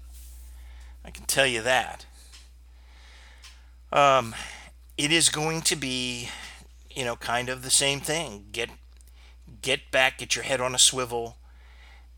[1.04, 2.06] I can tell you that.
[3.92, 4.34] Um,
[4.96, 6.28] it is going to be,
[6.90, 8.46] you know, kind of the same thing.
[8.52, 8.70] Get
[9.60, 11.36] get back, get your head on a swivel,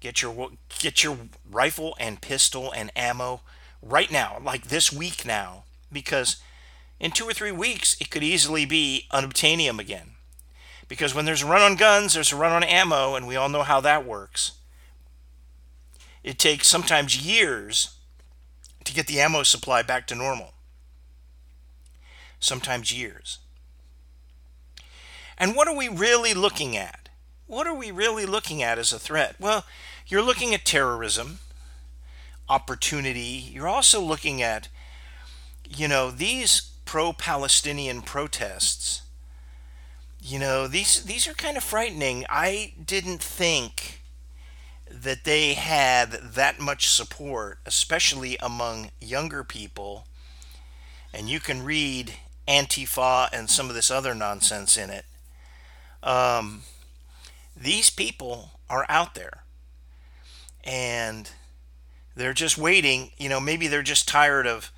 [0.00, 1.18] get your get your
[1.50, 3.40] rifle and pistol and ammo
[3.82, 6.36] right now, like this week now, because
[7.04, 10.12] in two or three weeks, it could easily be unobtainium again.
[10.88, 13.50] Because when there's a run on guns, there's a run on ammo, and we all
[13.50, 14.52] know how that works.
[16.22, 17.96] it takes sometimes years
[18.84, 20.54] to get the ammo supply back to normal.
[22.40, 23.38] Sometimes years.
[25.36, 27.10] And what are we really looking at?
[27.46, 29.36] What are we really looking at as a threat?
[29.38, 29.66] Well,
[30.06, 31.40] you're looking at terrorism,
[32.48, 33.50] opportunity.
[33.52, 34.68] You're also looking at,
[35.68, 39.02] you know, these pro Palestinian protests.
[40.22, 42.24] You know, these, these are kind of frightening.
[42.28, 44.00] I didn't think
[44.88, 50.06] that they had that much support, especially among younger people.
[51.12, 52.14] And you can read
[52.46, 55.04] Antifa and some of this other nonsense in it.
[56.00, 56.62] Um,
[57.56, 59.42] these people are out there
[60.62, 61.28] and
[62.14, 63.10] they're just waiting.
[63.18, 64.70] You know, maybe they're just tired of,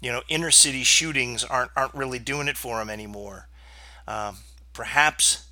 [0.00, 3.48] you know, inner city shootings aren't aren't really doing it for them anymore.
[4.06, 4.38] Um,
[4.72, 5.48] perhaps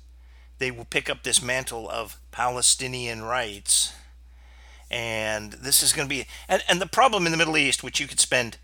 [0.59, 3.93] they will pick up this mantle of Palestinian rights,
[4.89, 7.99] and this is going to be and, and the problem in the Middle East, which
[7.99, 8.57] you could spend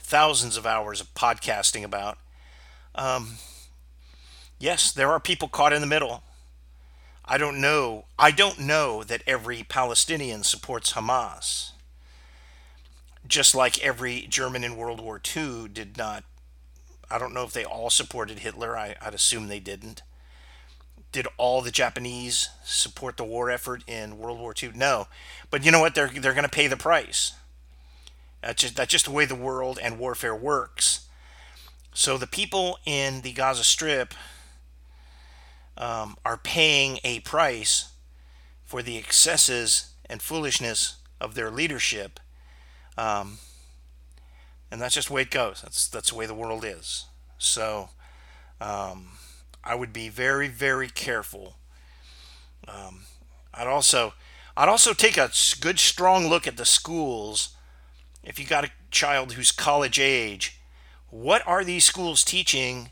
[0.00, 2.18] thousands of hours of podcasting about.
[2.94, 3.36] Um,
[4.58, 6.24] yes, there are people caught in the middle
[7.32, 8.06] I don't know.
[8.18, 11.70] I don't know that every Palestinian supports Hamas.
[13.30, 16.24] Just like every German in World War II did not.
[17.08, 18.76] I don't know if they all supported Hitler.
[18.76, 20.02] I, would assume they didn't.
[21.12, 24.72] Did all the Japanese support the war effort in World War II?
[24.74, 25.06] No.
[25.48, 25.94] But you know what?
[25.94, 27.34] They're, they're going to pay the price.
[28.42, 31.06] That's just, that's just the way the world and warfare works.
[31.94, 34.12] So the people in the Gaza Strip
[35.76, 37.92] um, are paying a price
[38.64, 42.18] for the excesses and foolishness of their leadership.
[42.96, 43.38] Um,
[44.70, 45.62] and that's just the way it goes.
[45.62, 47.06] That's that's the way the world is.
[47.38, 47.90] So
[48.60, 49.12] um,
[49.64, 51.56] I would be very very careful.
[52.68, 53.02] Um,
[53.52, 54.14] I'd also
[54.56, 57.56] I'd also take a good strong look at the schools.
[58.22, 60.60] If you got a child who's college age,
[61.08, 62.90] what are these schools teaching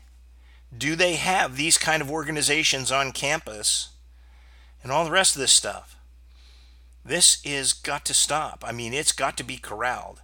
[0.75, 3.89] do they have these kind of organizations on campus
[4.83, 5.95] and all the rest of this stuff?
[7.03, 8.63] This is got to stop.
[8.65, 10.21] I mean, it's got to be corralled.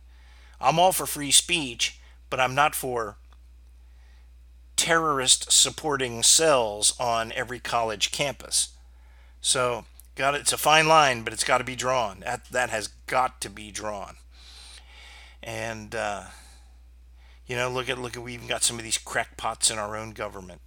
[0.60, 3.18] I'm all for free speech, but I'm not for
[4.76, 8.70] terrorist supporting cells on every college campus.
[9.42, 9.86] So,
[10.16, 12.22] got it's a fine line, but it's got to be drawn.
[12.22, 14.16] That that has got to be drawn.
[15.42, 16.24] And uh,
[17.48, 19.96] you know, look at look at we even got some of these crackpots in our
[19.96, 20.62] own government.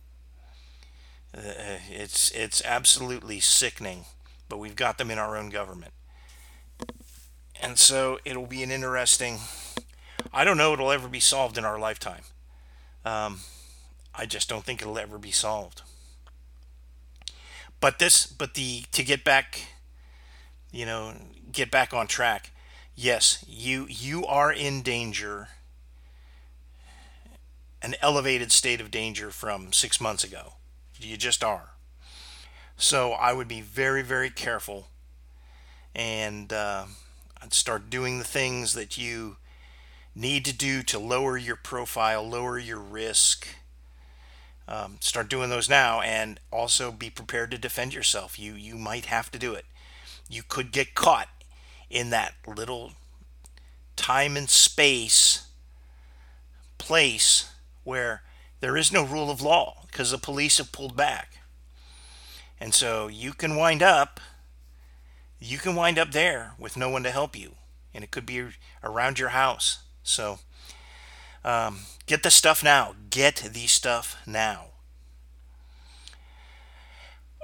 [1.37, 4.05] Uh, it's it's absolutely sickening,
[4.49, 5.93] but we've got them in our own government.
[7.61, 9.39] And so it'll be an interesting.
[10.33, 12.23] I don't know it'll ever be solved in our lifetime.
[13.05, 13.41] Um,
[14.15, 15.83] I just don't think it'll ever be solved.
[17.81, 19.69] But this, but the to get back,
[20.71, 21.15] you know,
[21.53, 22.51] get back on track.
[22.95, 25.49] Yes, you you are in danger
[27.83, 30.55] an elevated state of danger from six months ago.
[30.99, 31.71] You just are.
[32.77, 34.89] So I would be very, very careful
[35.95, 36.85] and uh,
[37.51, 39.37] Start doing the things that you
[40.15, 43.49] need to do to lower your profile, lower your risk.
[44.67, 48.39] Um, start doing those now and also be prepared to defend yourself.
[48.39, 49.65] You, you might have to do it.
[50.29, 51.29] You could get caught
[51.89, 52.93] in that little
[53.97, 55.47] time and space
[56.77, 57.51] place
[57.85, 58.23] where
[58.61, 61.39] there is no rule of law because the police have pulled back.
[62.61, 64.21] And so you can wind up
[65.41, 67.53] you can wind up there with no one to help you
[67.95, 68.45] and it could be
[68.83, 69.81] around your house.
[70.03, 70.39] So
[71.45, 72.95] um, get the stuff now.
[73.11, 74.67] Get the stuff now.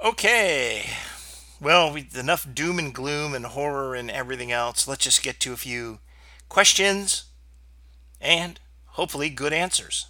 [0.03, 0.89] Okay.
[1.59, 4.87] Well, we, enough doom and gloom and horror and everything else.
[4.87, 5.99] Let's just get to a few
[6.49, 7.25] questions
[8.19, 10.07] and hopefully good answers.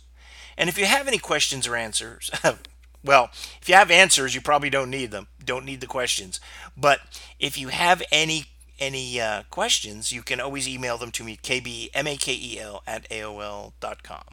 [0.57, 2.31] And if you have any questions or answers,
[3.05, 3.29] well,
[3.61, 5.27] if you have answers, you probably don't need them.
[5.43, 6.39] Don't need the questions.
[6.75, 6.99] But
[7.39, 8.45] if you have any
[8.77, 14.23] any uh, questions, you can always email them to me, kbmakel at aol.com.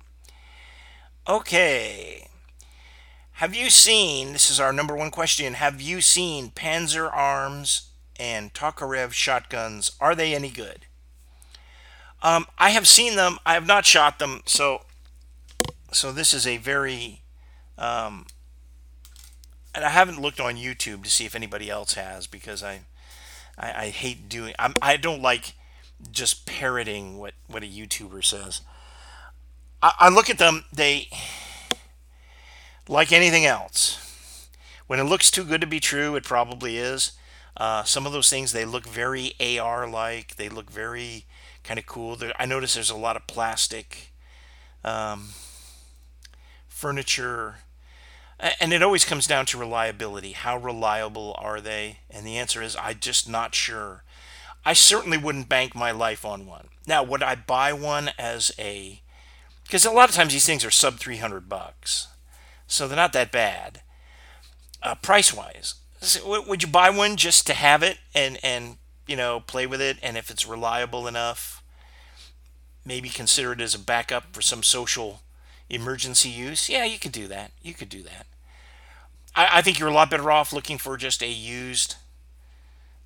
[1.28, 2.26] Okay.
[3.34, 8.52] Have you seen, this is our number one question, have you seen Panzer Arms and
[8.52, 9.92] Tokarev shotguns?
[10.00, 10.86] Are they any good?
[12.22, 13.38] Um, I have seen them.
[13.46, 14.82] I have not shot them, so
[15.92, 17.22] so this is a very,
[17.76, 18.26] um,
[19.74, 22.82] and I haven't looked on YouTube to see if anybody else has because I,
[23.58, 24.54] I, I hate doing.
[24.58, 25.54] I'm, I don't like
[26.10, 28.60] just parroting what what a YouTuber says.
[29.82, 30.64] I, I look at them.
[30.72, 31.08] They
[32.88, 33.98] like anything else.
[34.86, 37.12] When it looks too good to be true, it probably is.
[37.56, 40.36] Uh, some of those things they look very AR like.
[40.36, 41.24] They look very
[41.64, 42.18] kind of cool.
[42.38, 44.12] I notice there's a lot of plastic
[44.84, 45.30] um,
[46.68, 47.56] furniture,
[48.60, 50.32] and it always comes down to reliability.
[50.32, 52.00] How reliable are they?
[52.10, 54.02] And the answer is I'm just not sure.
[54.64, 56.68] I certainly wouldn't bank my life on one.
[56.86, 59.00] Now, would I buy one as a?
[59.64, 62.08] Because a lot of times these things are sub 300 bucks,
[62.66, 63.82] so they're not that bad,
[64.82, 65.74] uh, price wise.
[66.24, 69.98] Would you buy one just to have it and and you know play with it,
[70.02, 71.62] and if it's reliable enough,
[72.84, 75.22] maybe consider it as a backup for some social
[75.70, 76.68] emergency use?
[76.68, 77.52] Yeah, you could do that.
[77.62, 78.26] You could do that.
[79.34, 81.96] I, I think you're a lot better off looking for just a used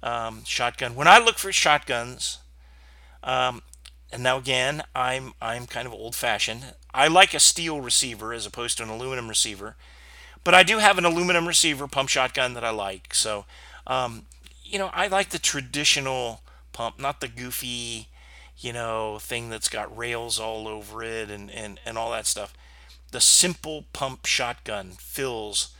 [0.02, 0.94] um, shotgun.
[0.94, 2.38] When I look for shotguns,
[3.22, 3.62] um,
[4.12, 6.74] and now again, I'm I'm kind of old-fashioned.
[6.94, 9.76] I like a steel receiver as opposed to an aluminum receiver,
[10.44, 13.14] but I do have an aluminum receiver pump shotgun that I like.
[13.14, 13.46] So,
[13.86, 14.26] um,
[14.64, 18.08] you know, I like the traditional pump, not the goofy,
[18.58, 22.54] you know, thing that's got rails all over it and and and all that stuff.
[23.12, 25.74] The simple pump shotgun fills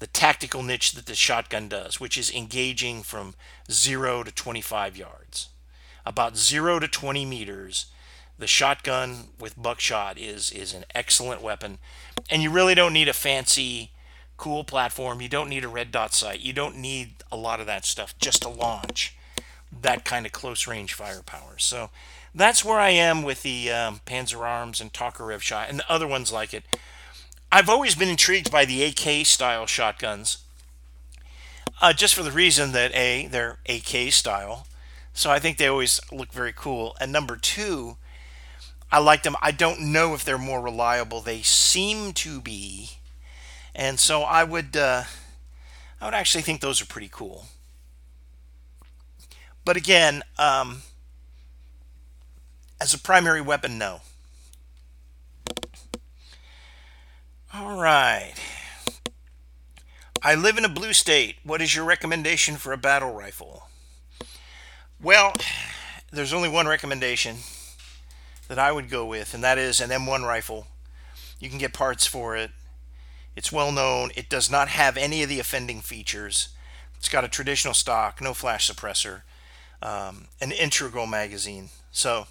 [0.00, 3.34] the tactical niche that the shotgun does, which is engaging from
[3.70, 5.50] 0 to 25 yards.
[6.04, 7.86] About 0 to 20 meters,
[8.38, 11.78] the shotgun with buckshot is, is an excellent weapon.
[12.30, 13.92] And you really don't need a fancy,
[14.38, 15.20] cool platform.
[15.20, 16.40] You don't need a red dot sight.
[16.40, 19.14] You don't need a lot of that stuff just to launch
[19.82, 21.58] that kind of close range firepower.
[21.58, 21.90] So
[22.34, 26.06] that's where I am with the um, Panzer Arms and Tokarev shot and the other
[26.06, 26.64] ones like it.
[27.52, 30.38] I've always been intrigued by the AK style shotguns,
[31.80, 34.66] uh, just for the reason that A, they're AK style.
[35.12, 36.96] So I think they always look very cool.
[37.00, 37.96] And number two,
[38.92, 39.36] I like them.
[39.42, 41.20] I don't know if they're more reliable.
[41.20, 42.90] They seem to be.
[43.74, 45.04] And so I would, uh,
[46.00, 47.46] I would actually think those are pretty cool.
[49.64, 50.82] But again, um,
[52.80, 54.00] as a primary weapon, no.
[57.52, 58.34] All right.
[60.22, 61.36] I live in a blue state.
[61.42, 63.68] What is your recommendation for a battle rifle?
[65.02, 65.34] Well,
[66.12, 67.38] there's only one recommendation
[68.46, 70.68] that I would go with, and that is an M1 rifle.
[71.40, 72.52] You can get parts for it.
[73.34, 74.12] It's well known.
[74.14, 76.50] It does not have any of the offending features.
[76.98, 79.22] It's got a traditional stock, no flash suppressor,
[79.82, 81.70] um, an integral magazine.
[81.90, 82.28] So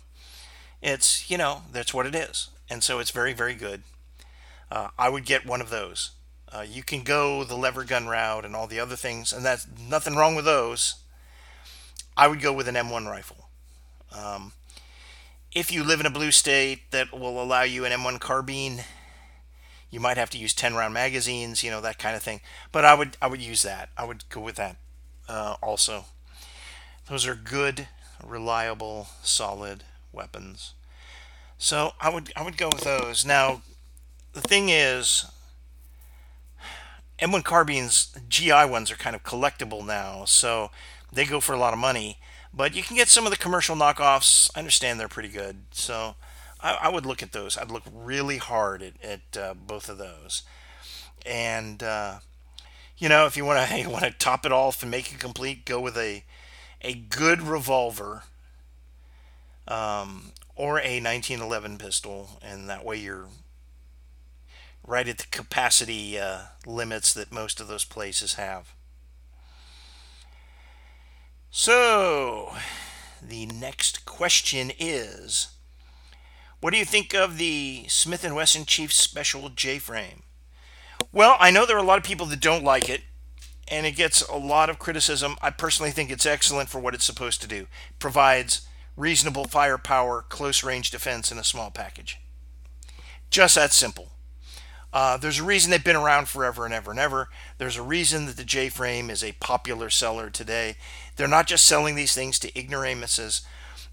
[0.81, 2.47] it's, you know, that's what it is.
[2.69, 3.83] And so it's very, very good
[4.71, 6.11] uh, I would get one of those.
[6.51, 9.67] Uh, you can go the lever gun route and all the other things, and that's
[9.79, 10.95] nothing wrong with those.
[12.17, 13.49] I would go with an M1 rifle.
[14.11, 14.53] Um,
[15.53, 18.83] if you live in a blue state that will allow you an M1 carbine,
[19.89, 22.41] you might have to use 10 round magazines, you know, that kind of thing.
[22.71, 23.89] But I would I would use that.
[23.97, 24.77] I would go with that
[25.27, 26.05] uh, also.
[27.07, 27.87] Those are good,
[28.23, 30.73] reliable, solid weapons.
[31.57, 33.25] So I would I would go with those.
[33.25, 33.61] Now,
[34.41, 35.25] the thing is,
[37.19, 40.71] M1 carbines, GI ones are kind of collectible now, so
[41.11, 42.17] they go for a lot of money.
[42.53, 44.49] But you can get some of the commercial knockoffs.
[44.55, 46.15] I understand they're pretty good, so
[46.61, 47.57] I, I would look at those.
[47.57, 50.43] I'd look really hard at, at uh, both of those,
[51.25, 52.19] and uh,
[52.97, 55.65] you know, if you want to want to top it off and make it complete,
[55.65, 56.23] go with a
[56.81, 58.23] a good revolver
[59.67, 63.27] um, or a 1911 pistol, and that way you're
[64.89, 68.73] right at the capacity uh, limits that most of those places have.
[71.51, 72.55] So,
[73.21, 75.49] the next question is
[76.59, 80.23] What do you think of the Smith & Wesson Chief Special J-frame?
[81.11, 83.01] Well, I know there are a lot of people that don't like it,
[83.67, 85.35] and it gets a lot of criticism.
[85.41, 87.67] I personally think it's excellent for what it's supposed to do.
[87.99, 88.67] Provides
[88.97, 92.19] reasonable firepower, close range defense in a small package.
[93.29, 94.09] Just that simple.
[94.91, 97.29] Uh, there's a reason they've been around forever and ever and ever.
[97.57, 100.77] There's a reason that the J frame is a popular seller today.
[101.15, 103.41] They're not just selling these things to ignoramuses.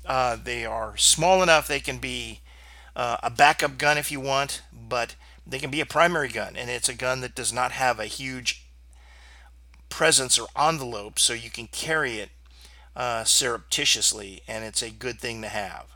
[0.07, 2.41] Uh, they are small enough they can be
[2.95, 5.17] uh, a backup gun if you want, but
[5.47, 8.07] they can be a primary gun, and it's a gun that does not have a
[8.07, 8.65] huge
[9.89, 12.31] presence or envelope, so you can carry it
[12.97, 15.87] uh, surreptitiously, and it's a good thing to have.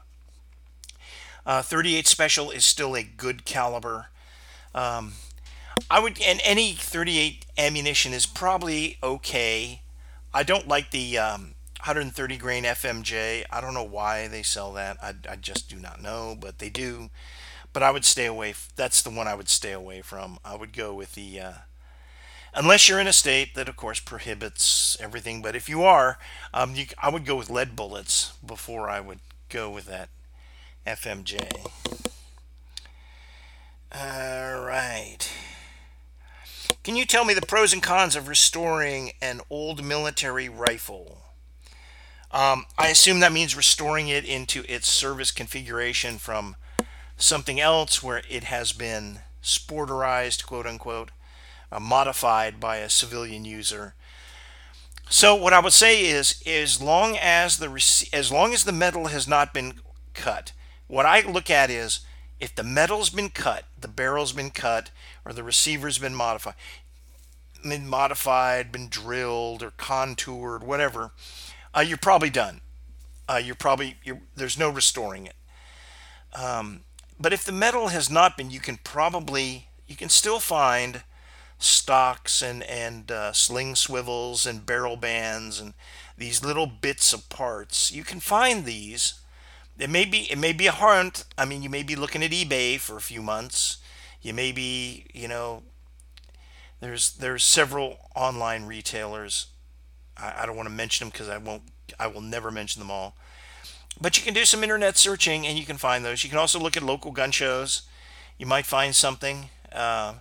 [1.46, 4.08] Uh, 38 Special is still a good caliber.
[4.74, 5.14] Um,
[5.90, 9.82] I would, and any 38 ammunition is probably okay.
[10.32, 13.44] I don't like the um, 130 grain FMJ.
[13.50, 14.98] I don't know why they sell that.
[15.02, 17.10] I, I just do not know, but they do.
[17.72, 18.54] But I would stay away.
[18.76, 20.38] That's the one I would stay away from.
[20.44, 21.52] I would go with the uh,
[22.54, 25.42] unless you're in a state that, of course, prohibits everything.
[25.42, 26.18] But if you are,
[26.52, 30.08] um, you, I would go with lead bullets before I would go with that
[30.86, 31.66] FMJ.
[33.92, 35.18] All right.
[36.84, 41.18] Can you tell me the pros and cons of restoring an old military rifle?
[42.30, 46.54] Um, I assume that means restoring it into its service configuration from
[47.16, 51.10] something else where it has been sporterized, quote unquote,
[51.72, 53.94] uh, modified by a civilian user.
[55.08, 57.68] So what I would say is, as long as the
[58.12, 59.80] as long as the metal has not been
[60.14, 60.52] cut,
[60.86, 62.00] what I look at is
[62.40, 64.90] if the metal's been cut, the barrel's been cut,
[65.24, 66.54] or the receiver's been modified,
[67.62, 71.12] been modified, been drilled or contoured, whatever,
[71.74, 72.60] uh, you're probably done.
[73.28, 75.36] Uh, you're probably you're, there's no restoring it.
[76.34, 76.80] Um,
[77.20, 81.02] but if the metal has not been, you can probably you can still find
[81.58, 85.74] stocks and and uh, sling swivels and barrel bands and
[86.16, 87.92] these little bits of parts.
[87.92, 89.19] You can find these.
[89.80, 91.24] It may be it may be a hunt.
[91.38, 93.78] I mean, you may be looking at eBay for a few months.
[94.20, 95.62] You may be you know
[96.80, 99.46] there's there's several online retailers.
[100.16, 101.62] I, I don't want to mention them because I won't.
[101.98, 103.16] I will never mention them all.
[104.00, 106.24] But you can do some internet searching and you can find those.
[106.24, 107.82] You can also look at local gun shows.
[108.38, 109.50] You might find something.
[109.72, 110.14] Uh,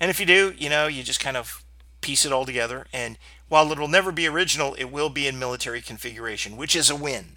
[0.00, 1.64] and if you do, you know, you just kind of
[2.00, 2.86] piece it all together.
[2.92, 6.96] And while it'll never be original, it will be in military configuration, which is a
[6.96, 7.36] win.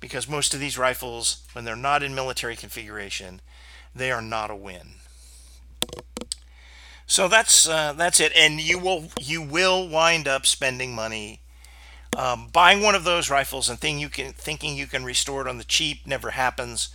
[0.00, 3.40] Because most of these rifles, when they're not in military configuration,
[3.94, 4.94] they are not a win.
[7.06, 11.40] So that's uh, that's it, and you will you will wind up spending money
[12.16, 15.48] um, buying one of those rifles and think you can thinking you can restore it
[15.48, 16.88] on the cheap never happens.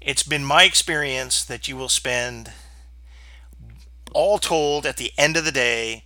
[0.00, 2.52] It's been my experience that you will spend
[4.12, 6.04] all told at the end of the day,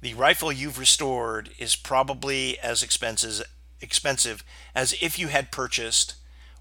[0.00, 3.42] the rifle you've restored is probably as expensive
[3.80, 6.14] expensive as if you had purchased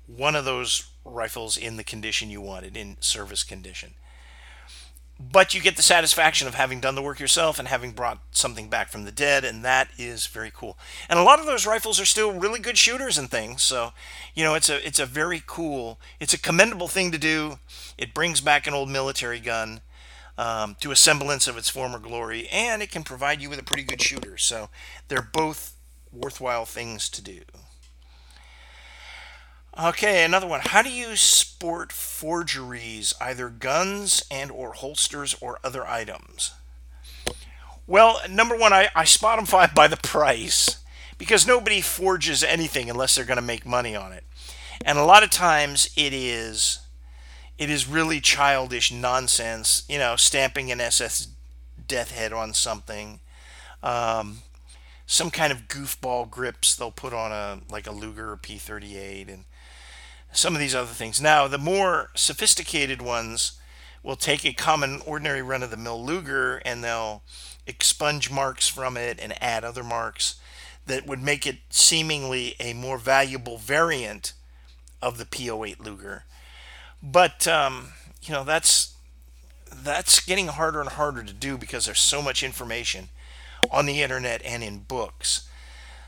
[0.08, 3.94] one of those rifles in the condition you wanted in service condition.
[5.20, 8.70] But you get the satisfaction of having done the work yourself and having brought something
[8.70, 10.78] back from the dead and that is very cool.
[11.10, 13.92] And a lot of those rifles are still really good shooters and things so
[14.34, 17.60] you know it's a it's a very cool it's a commendable thing to do.
[17.98, 19.82] It brings back an old military gun
[20.38, 23.64] um, to a semblance of its former glory and it can provide you with a
[23.64, 24.38] pretty good shooter.
[24.38, 24.70] So
[25.10, 25.76] they're both
[26.12, 27.42] worthwhile things to do
[29.82, 30.60] Okay, another one.
[30.62, 36.52] How do you sport forgeries, either guns and or holsters or other items?
[37.88, 40.84] Well, number one, I, I spot them by the price
[41.18, 44.26] because nobody forges anything unless they're going to make money on it.
[44.84, 46.80] And a lot of times it is
[47.58, 51.28] it is really childish nonsense, you know, stamping an SS
[51.88, 53.22] death head on something.
[53.82, 54.40] Um,
[55.12, 59.46] some kind of goofball grips they'll put on a like a Luger or P38 and
[60.32, 61.20] some of these other things.
[61.20, 63.54] Now, the more sophisticated ones
[64.04, 67.24] will take a common, ordinary run of the mill Luger and they'll
[67.66, 70.36] expunge marks from it and add other marks
[70.86, 74.34] that would make it seemingly a more valuable variant
[75.02, 76.26] of the P08 Luger.
[77.02, 78.94] But, um, you know, that's
[79.74, 83.10] that's getting harder and harder to do because there's so much information
[83.72, 85.48] on the internet and in books.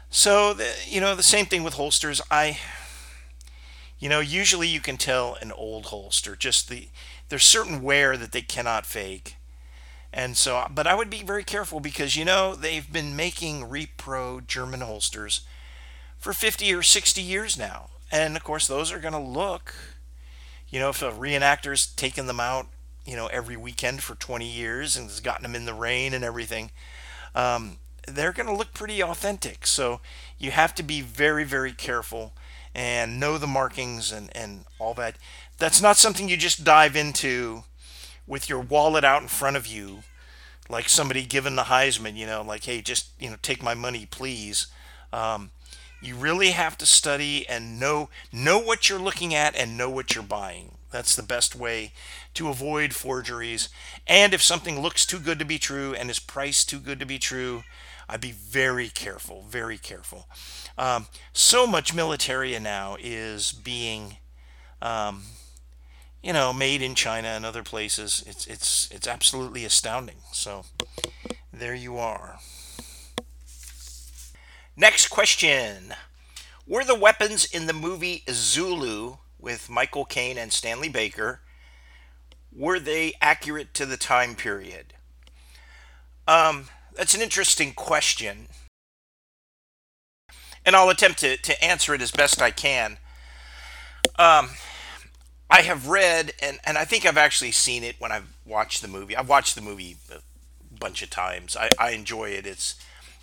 [0.09, 2.21] So, the, you know, the same thing with holsters.
[2.29, 2.59] I
[4.01, 6.35] you know, usually you can tell an old holster.
[6.35, 6.89] Just the
[7.29, 9.37] there's certain wear that they cannot fake.
[10.11, 14.45] And so, but I would be very careful because you know they've been making repro
[14.45, 15.41] German holsters
[16.17, 19.73] for 50 or 60 years now, and of course those are going to look,
[20.67, 22.67] you know, if a reenactor's taken them out,
[23.05, 26.23] you know, every weekend for 20 years and has gotten them in the rain and
[26.23, 26.71] everything,
[27.35, 27.77] um,
[28.07, 29.65] they're going to look pretty authentic.
[29.67, 30.01] So
[30.37, 32.33] you have to be very, very careful
[32.73, 35.15] and know the markings and, and all that.
[35.57, 37.63] That's not something you just dive into
[38.25, 40.03] with your wallet out in front of you,
[40.69, 44.07] like somebody giving the Heisman, you know, like, hey, just, you know, take my money,
[44.09, 44.67] please.
[45.11, 45.51] Um,
[46.01, 50.15] you really have to study and know know what you're looking at and know what
[50.15, 50.71] you're buying.
[50.91, 51.93] That's the best way
[52.33, 53.69] to avoid forgeries.
[54.05, 57.05] And if something looks too good to be true and is priced too good to
[57.05, 57.63] be true,
[58.09, 60.27] I'd be very careful, very careful.
[60.77, 64.17] Um, so much militaria now is being,
[64.81, 65.23] um,
[66.21, 68.23] you know, made in China and other places.
[68.27, 70.17] It's it's it's absolutely astounding.
[70.33, 70.65] So
[71.53, 72.39] there you are.
[74.75, 75.93] Next question.
[76.67, 81.41] Were the weapons in the movie Zulu with Michael Caine and Stanley Baker
[82.53, 84.93] were they accurate to the time period?
[86.27, 86.65] Um,
[86.95, 88.47] that's an interesting question,
[90.65, 92.97] and I'll attempt to, to answer it as best I can.
[94.19, 94.51] Um,
[95.49, 98.87] I have read, and, and I think I've actually seen it when I've watched the
[98.87, 99.15] movie.
[99.15, 100.19] I've watched the movie a
[100.77, 101.57] bunch of times.
[101.57, 102.45] I, I enjoy it.
[102.45, 102.75] It's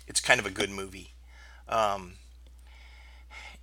[0.07, 1.13] it's kind of a good movie.
[1.67, 2.13] Um,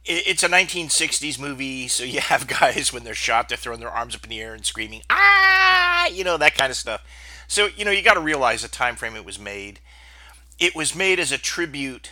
[0.07, 4.15] it's a 1960s movie, so you have guys when they're shot, they're throwing their arms
[4.15, 7.03] up in the air and screaming, ah, you know that kind of stuff.
[7.49, 9.81] So you know you got to realize the time frame it was made.
[10.59, 12.11] It was made as a tribute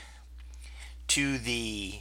[1.08, 2.00] to the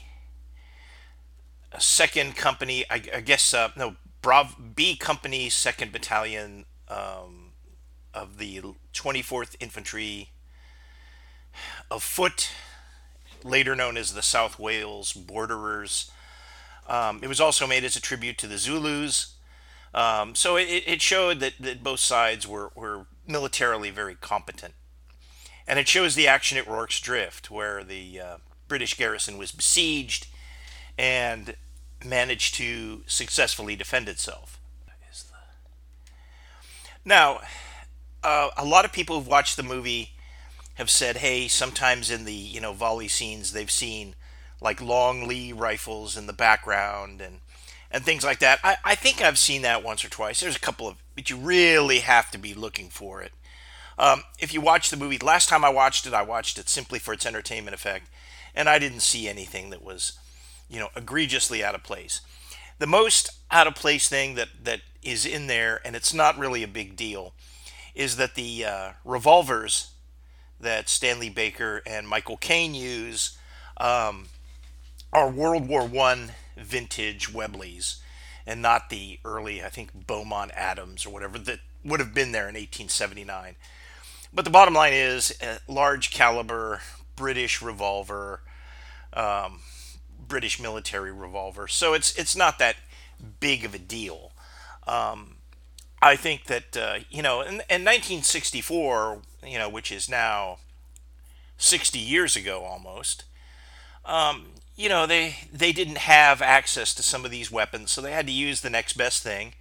[1.79, 7.51] second company, I, I guess, uh, no, Brav B Company, Second Battalion um,
[8.13, 8.61] of the
[8.93, 10.29] 24th Infantry
[11.89, 12.49] of Foot,
[13.43, 16.11] later known as the South Wales Borderers.
[16.87, 19.35] Um, it was also made as a tribute to the Zulus.
[19.93, 24.73] Um, so it, it showed that, that both sides were, were militarily very competent.
[25.67, 28.37] And it shows the action at Rorke's Drift, where the uh,
[28.67, 30.27] British garrison was besieged
[30.97, 31.55] and
[32.03, 34.59] managed to successfully defend itself.
[37.05, 37.41] Now,
[38.23, 40.11] uh, a lot of people who've watched the movie
[40.75, 44.15] have said, hey, sometimes in the you know volley scenes they've seen
[44.61, 47.39] like long Lee rifles in the background and
[47.93, 48.59] and things like that.
[48.63, 50.39] I, I think I've seen that once or twice.
[50.39, 53.31] There's a couple of, but you really have to be looking for it.
[53.99, 56.97] Um, if you watch the movie, last time I watched it, I watched it simply
[56.97, 58.09] for its entertainment effect,
[58.55, 60.13] and I didn't see anything that was,
[60.67, 62.21] you know, egregiously out of place.
[62.79, 66.63] The most out of place thing that that is in there, and it's not really
[66.63, 67.35] a big deal,
[67.93, 69.92] is that the uh, revolvers
[70.63, 73.37] that Stanley Baker and Michael Caine use
[73.77, 74.27] um,
[75.11, 77.97] are World War One vintage Webleys,
[78.45, 82.47] and not the early, I think Beaumont Adams or whatever that would have been there
[82.49, 83.55] in 1879.
[84.33, 86.81] But the bottom line is a large caliber
[87.15, 88.41] British revolver,
[89.13, 89.59] um,
[90.27, 91.67] British military revolver.
[91.67, 92.75] So it's it's not that
[93.39, 94.31] big of a deal.
[94.87, 95.35] Um,
[96.01, 100.57] I think that uh, you know, in, in 1964, you know, which is now
[101.57, 103.23] 60 years ago almost,
[104.05, 108.11] um, you know, they they didn't have access to some of these weapons, so they
[108.11, 109.53] had to use the next best thing.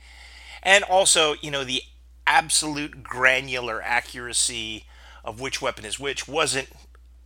[0.62, 1.82] And also, you know, the
[2.26, 4.86] absolute granular accuracy
[5.24, 6.68] of which weapon is which wasn't,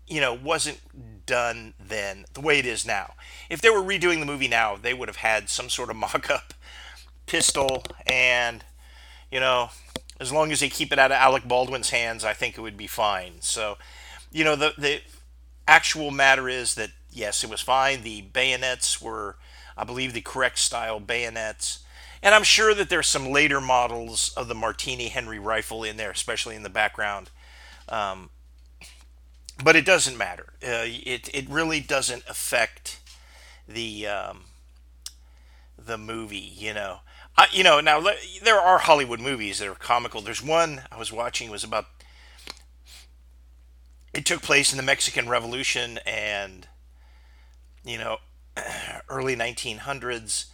[0.07, 0.81] you know, wasn't
[1.27, 3.15] done then the way it is now.
[3.51, 6.55] If they were redoing the movie now, they would have had some sort of mock-up
[7.27, 8.65] pistol and,
[9.31, 9.71] you know,
[10.19, 12.77] as long as they keep it out of Alec Baldwin's hands, I think it would
[12.77, 13.35] be fine.
[13.41, 13.79] So,
[14.33, 15.01] you know, the the
[15.69, 18.03] actual matter is that yes, it was fine.
[18.03, 19.37] The bayonets were,
[19.77, 21.81] I believe, the correct style bayonets.
[22.23, 26.11] And I'm sure that there's some later models of the Martini Henry rifle in there,
[26.11, 27.31] especially in the background.
[27.89, 28.31] Um,
[29.63, 30.53] but it doesn't matter.
[30.63, 33.01] Uh, it it really doesn't affect
[33.69, 34.45] the um,
[35.79, 36.39] the movie.
[36.39, 37.01] You know,
[37.37, 37.81] I, you know.
[37.81, 38.05] Now
[38.43, 40.21] there are Hollywood movies that are comical.
[40.21, 41.87] There's one I was watching was about.
[44.15, 46.67] It took place in the Mexican Revolution, and
[47.85, 48.19] you know,
[49.09, 50.47] early 1900s,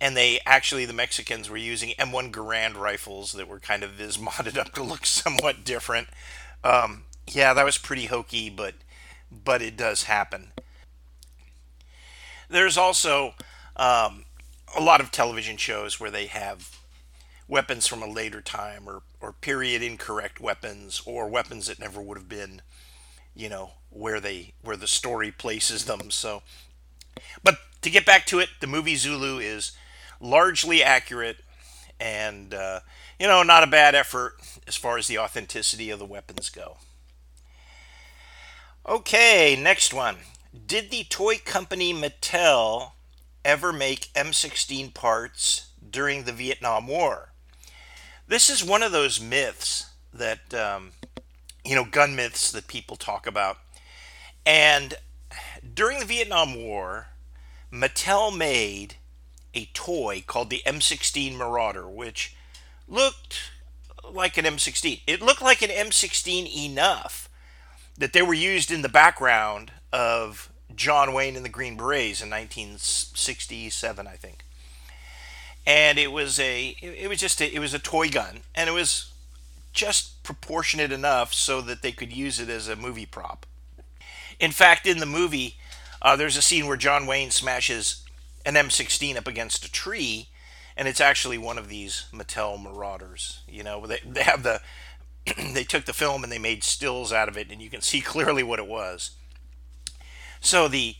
[0.00, 4.16] and they actually the Mexicans were using M1 Garand rifles that were kind of viz
[4.18, 6.08] modded up to look somewhat different.
[6.64, 8.74] Um, yeah, that was pretty hokey, but
[9.30, 10.52] but it does happen.
[12.48, 13.34] There's also
[13.76, 14.23] um,
[14.76, 16.76] a lot of television shows where they have
[17.46, 22.16] weapons from a later time or, or period incorrect weapons or weapons that never would
[22.16, 22.62] have been
[23.36, 26.42] you know where they where the story places them so
[27.42, 29.72] but to get back to it, the movie Zulu is
[30.20, 31.38] largely accurate
[32.00, 32.80] and, uh,
[33.18, 34.34] you know, not a bad effort
[34.66, 36.78] as far as the authenticity of the weapons go.
[38.86, 40.16] Okay, next one.
[40.66, 42.92] Did the toy company Mattel
[43.44, 47.32] ever make M16 parts during the Vietnam War?
[48.26, 50.92] This is one of those myths that, um,
[51.64, 53.58] you know, gun myths that people talk about.
[54.46, 54.94] And
[55.74, 57.08] during the Vietnam War,
[57.72, 58.96] Mattel made
[59.54, 62.36] a toy called the M16 Marauder, which
[62.88, 63.50] looked
[64.10, 65.00] like an M16.
[65.06, 67.28] It looked like an M16 enough
[67.96, 72.30] that they were used in the background of John Wayne and the Green Berets in
[72.30, 74.44] 1967, I think.
[75.66, 78.72] And it was a it was just a, it was a toy gun and it
[78.72, 79.12] was
[79.72, 83.46] just proportionate enough so that they could use it as a movie prop.
[84.38, 85.56] In fact, in the movie,
[86.00, 88.04] uh, there's a scene where John Wayne smashes
[88.44, 90.28] an M16 up against a tree,
[90.76, 93.40] and it's actually one of these Mattel Marauders.
[93.48, 94.60] You know, they, they have the
[95.52, 98.00] they took the film and they made stills out of it, and you can see
[98.02, 99.12] clearly what it was.
[100.44, 100.96] So the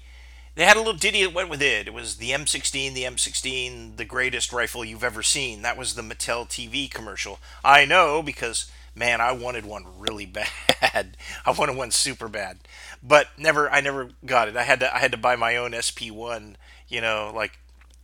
[0.56, 1.88] they had a little ditty that went with it.
[1.88, 5.62] It was the M16, the M16, the greatest rifle you've ever seen.
[5.62, 7.40] That was the Mattel TV commercial.
[7.64, 10.26] I know because man, I wanted one really
[10.80, 11.16] bad.
[11.44, 12.58] I wanted one super bad,
[13.02, 13.70] but never.
[13.70, 14.56] I never got it.
[14.56, 14.94] I had to.
[14.94, 16.56] I had to buy my own SP1.
[16.88, 17.58] You know, like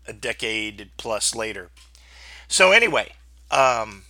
[0.06, 1.70] a decade plus later.
[2.48, 3.12] So anyway,
[3.50, 4.02] um,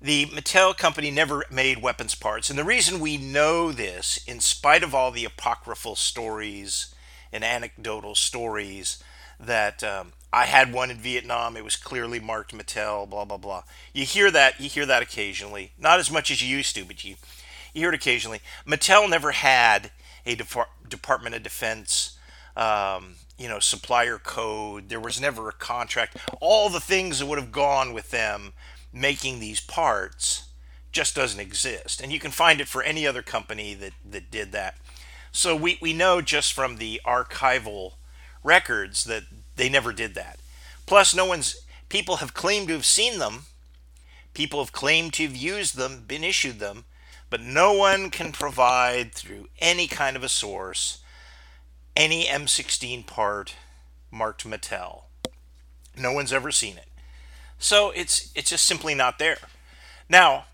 [0.00, 2.50] the Mattel company never made weapons parts.
[2.50, 6.94] And the reason we know this, in spite of all the apocryphal stories
[7.32, 9.02] and anecdotal stories
[9.40, 13.64] that um, I had one in Vietnam, it was clearly marked Mattel, blah, blah, blah.
[13.92, 15.72] You hear that, you hear that occasionally.
[15.78, 17.16] Not as much as you used to, but you,
[17.74, 18.40] you hear it occasionally.
[18.66, 19.90] Mattel never had
[20.24, 22.18] a Department of Defense
[22.56, 24.88] um, you know, supplier code.
[24.88, 26.16] There was never a contract.
[26.40, 28.52] All the things that would have gone with them
[29.00, 30.48] making these parts
[30.92, 32.00] just doesn't exist.
[32.00, 34.76] And you can find it for any other company that, that did that.
[35.32, 37.92] So we, we know just from the archival
[38.42, 39.24] records that
[39.56, 40.38] they never did that.
[40.86, 43.44] Plus, no one's people have claimed to have seen them.
[44.34, 46.84] People have claimed to have used them, been issued them,
[47.30, 51.00] but no one can provide through any kind of a source
[51.98, 53.56] any M16 part
[54.10, 55.02] marked Mattel.
[55.96, 56.88] No one's ever seen it.
[57.58, 59.38] So it's it's just simply not there.
[60.08, 60.46] Now,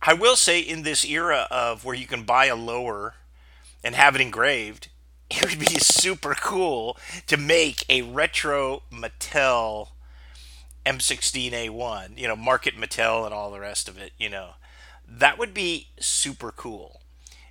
[0.00, 3.14] I will say in this era of where you can buy a lower
[3.82, 4.88] and have it engraved,
[5.30, 9.88] it would be super cool to make a retro Mattel
[10.84, 14.50] M16A1, you know, market Mattel and all the rest of it, you know.
[15.08, 17.00] That would be super cool.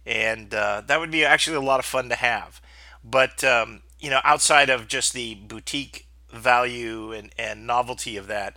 [0.06, 2.62] And uh, that would be actually a lot of fun to have.
[3.04, 8.56] But, um, you know, outside of just the boutique value and, and novelty of that,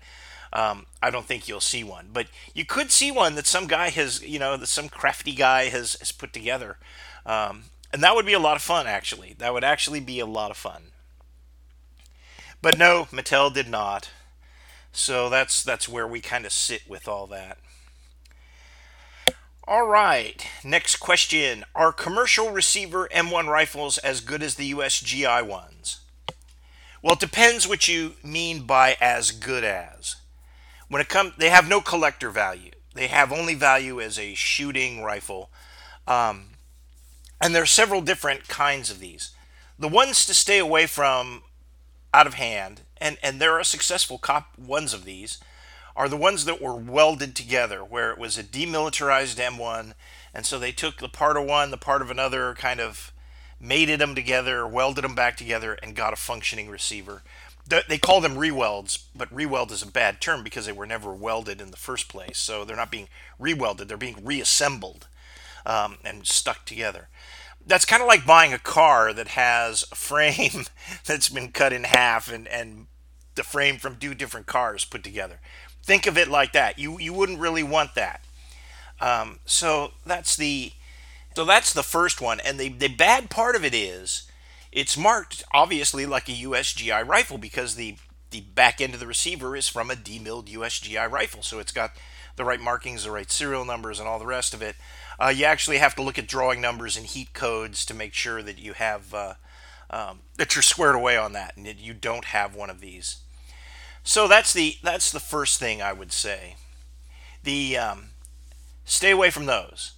[0.53, 3.90] um, I don't think you'll see one, but you could see one that some guy
[3.90, 6.78] has, you know, that some crafty guy has, has put together.
[7.26, 9.34] Um, and that would be a lot of fun, actually.
[9.38, 10.84] That would actually be a lot of fun.
[12.61, 14.11] But no, Mattel did not.
[14.92, 17.59] So that's that's where we kind of sit with all that.
[19.64, 21.64] All right, next question.
[21.74, 26.01] Are commercial receiver M1 rifles as good as the USGI ones?
[27.03, 30.16] Well, it depends what you mean by as good as
[30.89, 32.70] when it comes, they have no collector value.
[32.95, 35.51] They have only value as a shooting rifle.
[36.07, 36.51] Um,
[37.41, 39.30] and there are several different kinds of these.
[39.78, 41.43] The ones to stay away from
[42.12, 45.39] out of hand, and, and there are successful cop ones of these,
[45.95, 49.95] are the ones that were welded together, where it was a demilitarized M1,
[50.32, 53.12] and so they took the part of one, the part of another, kind of
[53.61, 57.22] mated them together, welded them back together, and got a functioning receiver
[57.68, 61.60] they call them rewelds, but reweld is a bad term because they were never welded
[61.60, 62.38] in the first place.
[62.38, 63.08] So they're not being
[63.40, 65.08] rewelded; they're being reassembled
[65.66, 67.08] um, and stuck together.
[67.66, 70.64] That's kind of like buying a car that has a frame
[71.04, 72.86] that's been cut in half and, and
[73.34, 75.40] the frame from two different cars put together.
[75.82, 76.78] Think of it like that.
[76.78, 78.22] You you wouldn't really want that.
[79.00, 80.72] Um, so that's the
[81.36, 82.40] so that's the first one.
[82.40, 84.27] And the the bad part of it is
[84.72, 87.96] it's marked obviously like a USGI rifle because the
[88.30, 91.92] the back end of the receiver is from a demilled USGI rifle, so it's got
[92.36, 94.76] the right markings, the right serial numbers, and all the rest of it.
[95.18, 98.42] Uh, you actually have to look at drawing numbers and heat codes to make sure
[98.42, 99.34] that you have uh,
[99.90, 103.18] um, that you're squared away on that, and that you don't have one of these.
[104.04, 106.56] So that's the that's the first thing I would say.
[107.42, 108.10] The um,
[108.84, 109.92] stay away from those.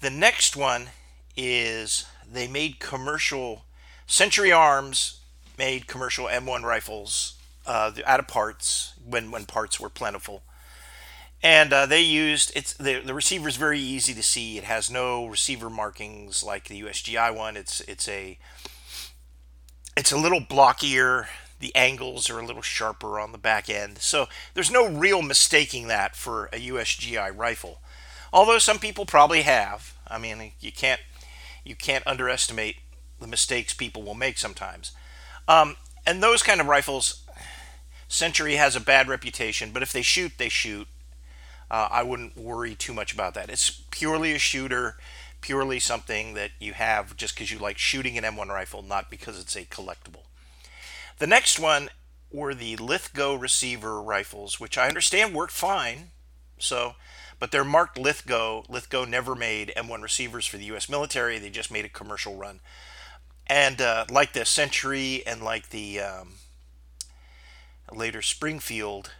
[0.00, 0.90] The next one
[1.36, 3.64] is they made commercial.
[4.06, 5.20] Century Arms
[5.58, 7.34] made commercial M1 rifles
[7.66, 10.42] uh, out of parts when when parts were plentiful,
[11.42, 14.58] and uh, they used it's the the receiver is very easy to see.
[14.58, 17.56] It has no receiver markings like the USGI one.
[17.56, 18.38] It's it's a
[19.96, 21.26] it's a little blockier.
[21.60, 25.88] The angles are a little sharper on the back end, so there's no real mistaking
[25.88, 27.80] that for a USGI rifle.
[28.32, 29.94] Although some people probably have.
[30.06, 31.00] I mean, you can't
[31.64, 32.76] you can't underestimate
[33.20, 34.92] the mistakes people will make sometimes.
[35.46, 37.24] Um, and those kind of rifles,
[38.08, 40.88] Century has a bad reputation, but if they shoot, they shoot.
[41.70, 43.50] Uh, I wouldn't worry too much about that.
[43.50, 44.96] It's purely a shooter,
[45.42, 49.38] purely something that you have just because you like shooting an M1 rifle, not because
[49.38, 50.24] it's a collectible.
[51.18, 51.90] The next one
[52.32, 56.12] were the Lithgow receiver rifles, which I understand worked fine.
[56.58, 56.94] So
[57.38, 58.62] but they're marked Lithgow.
[58.68, 60.88] Lithgow never made M1 receivers for the U.S.
[60.88, 61.38] military.
[61.38, 62.60] They just made a commercial run.
[63.46, 66.34] And uh, like the Century and like the um,
[67.92, 69.12] later Springfield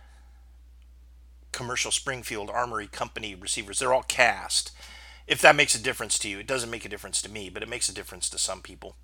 [1.53, 3.79] commercial Springfield Armory Company receivers.
[3.79, 4.71] They're all cast.
[5.27, 7.63] If that makes a difference to you, it doesn't make a difference to me, but
[7.63, 8.97] it makes a difference to some people.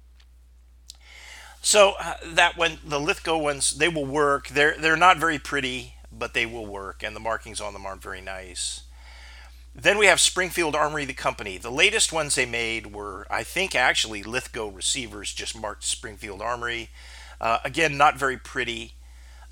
[1.60, 4.48] So uh, that one, the Lithgow ones, they will work.
[4.48, 8.02] They're they're not very pretty, but they will work, and the markings on them aren't
[8.02, 8.82] very nice.
[9.74, 11.58] Then we have Springfield Armory, the company.
[11.58, 16.90] The latest ones they made were, I think, actually Lithgow receivers, just marked Springfield Armory.
[17.40, 18.94] Uh, again, not very pretty.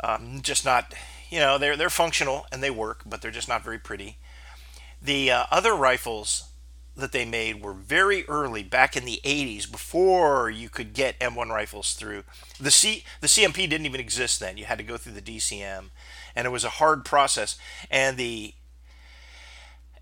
[0.03, 0.95] Um, just not,
[1.29, 4.19] you know, they're they're functional and they work, but they're just not very pretty.
[5.01, 6.45] The uh, other rifles
[6.97, 11.49] that they made were very early back in the 80s before you could get M1
[11.49, 12.25] rifles through
[12.61, 15.85] the C the CMP didn't even exist then you had to go through the DCM
[16.37, 17.57] and it was a hard process
[17.91, 18.53] and the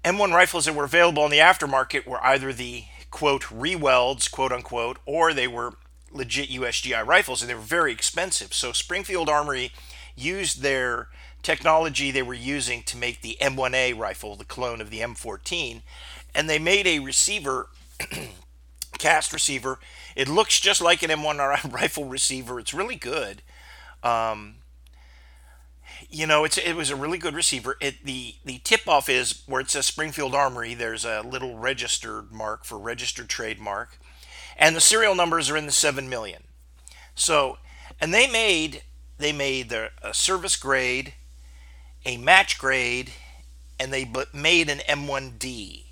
[0.05, 4.99] M1 rifles that were available in the aftermarket were either the quote rewelds quote unquote
[5.05, 5.75] or they were
[6.13, 9.73] legit USGI rifles and they were very expensive so Springfield Armory
[10.17, 11.09] used their
[11.43, 15.83] technology they were using to make the M1A rifle the clone of the M14
[16.35, 17.69] and they made a receiver,
[18.99, 19.79] cast receiver.
[20.17, 22.61] It looks just like an M1 rifle receiver.
[22.61, 23.43] It's really good.
[24.03, 24.57] Um,
[26.11, 27.77] you know, it's it was a really good receiver.
[27.81, 30.75] It the the tip off is where it says Springfield Armory.
[30.75, 33.99] There's a little registered mark for registered trademark,
[34.57, 36.45] and the serial numbers are in the seven million.
[37.15, 37.59] So,
[38.01, 38.83] and they made
[39.19, 41.15] they made the a service grade,
[42.05, 43.13] a match grade,
[43.79, 45.85] and they made an M1D.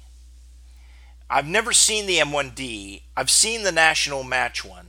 [1.30, 3.02] I've never seen the M1D.
[3.16, 4.87] I've seen the national match one.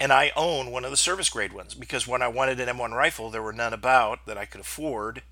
[0.00, 2.92] And I own one of the service grade ones because when I wanted an M1
[2.92, 5.22] rifle, there were none about that I could afford.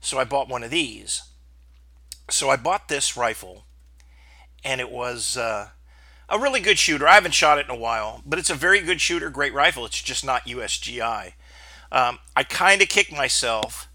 [0.00, 1.22] So I bought one of these.
[2.30, 3.64] So I bought this rifle,
[4.62, 5.68] and it was uh,
[6.28, 7.08] a really good shooter.
[7.08, 9.86] I haven't shot it in a while, but it's a very good shooter, great rifle.
[9.86, 11.32] It's just not USGI.
[11.90, 13.88] Um, I kind of kicked myself.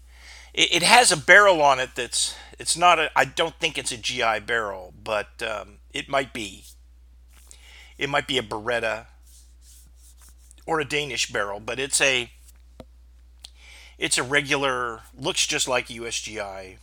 [0.52, 3.10] It, it has a barrel on it that's it's not a.
[3.16, 6.64] I don't think it's a GI barrel, but um, it might be.
[7.98, 9.06] It might be a Beretta
[10.66, 12.30] or a Danish barrel, but it's a.
[13.98, 15.02] It's a regular.
[15.18, 16.76] Looks just like USGI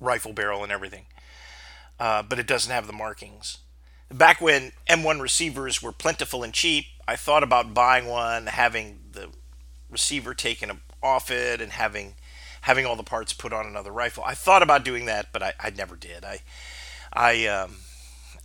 [0.00, 1.06] rifle barrel and everything,
[1.98, 3.58] uh, but it doesn't have the markings.
[4.12, 9.30] Back when M1 receivers were plentiful and cheap, I thought about buying one, having the
[9.90, 12.14] receiver taken off it, and having
[12.62, 14.24] having all the parts put on another rifle.
[14.24, 16.24] I thought about doing that, but I, I never did.
[16.24, 16.40] I
[17.12, 17.76] I um,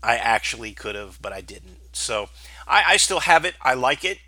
[0.01, 1.95] I actually could have, but I didn't.
[1.95, 2.29] So
[2.69, 3.55] I, I still have it.
[3.61, 4.19] I like it.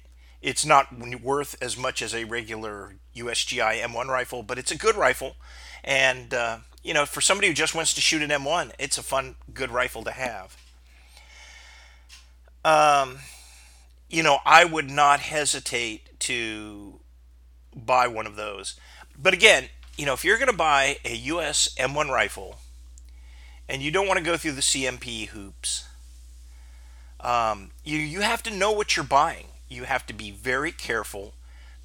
[0.41, 0.87] It's not
[1.21, 5.35] worth as much as a regular USGI M1 rifle, but it's a good rifle.
[5.83, 9.03] And uh, you know, for somebody who just wants to shoot an M1, it's a
[9.03, 10.57] fun, good rifle to have.
[12.65, 13.19] Um,
[14.09, 16.99] you know, I would not hesitate to
[17.75, 18.79] buy one of those.
[19.17, 22.57] But again, you know, if you're going to buy a US M1 rifle
[23.69, 25.85] and you don't want to go through the CMP hoops,
[27.21, 29.47] um, you, you have to know what you're buying.
[29.69, 31.33] You have to be very careful,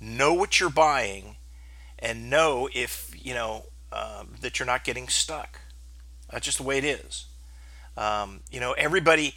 [0.01, 1.37] know what you're buying,
[1.99, 5.61] and know if, you know, um, that you're not getting stuck.
[6.31, 7.27] That's just the way it is.
[7.97, 9.35] Um, you know, everybody,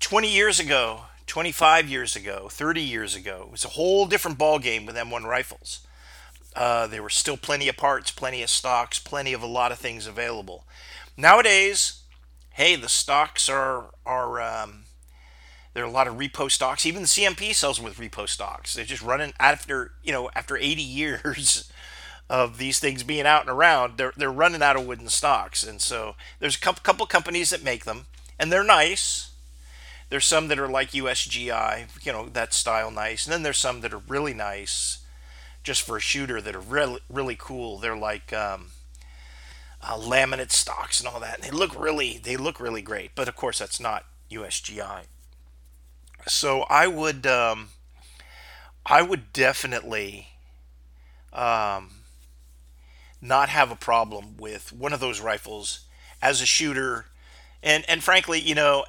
[0.00, 4.58] 20 years ago, 25 years ago, 30 years ago, it was a whole different ball
[4.58, 5.80] game with M1 rifles.
[6.54, 9.78] Uh, there were still plenty of parts, plenty of stocks, plenty of a lot of
[9.78, 10.64] things available.
[11.16, 12.02] Nowadays,
[12.52, 14.85] hey, the stocks are are um,
[15.76, 16.86] there are a lot of repo stocks.
[16.86, 18.72] Even the CMP sells them with repo stocks.
[18.72, 21.70] They're just running after you know after 80 years
[22.30, 23.98] of these things being out and around.
[23.98, 27.62] They're they're running out of wooden stocks, and so there's a couple, couple companies that
[27.62, 28.06] make them,
[28.38, 29.32] and they're nice.
[30.08, 33.82] There's some that are like USGI, you know, that style nice, and then there's some
[33.82, 35.00] that are really nice
[35.62, 37.76] just for a shooter that are really really cool.
[37.76, 38.68] They're like um,
[39.82, 41.34] uh, laminate stocks and all that.
[41.34, 43.10] And they look really they look really great.
[43.14, 45.02] But of course, that's not USGI.
[46.28, 47.68] So I would um,
[48.84, 50.28] I would definitely
[51.32, 51.90] um,
[53.20, 55.80] not have a problem with one of those rifles
[56.22, 57.06] as a shooter.
[57.62, 58.84] And and frankly, you know,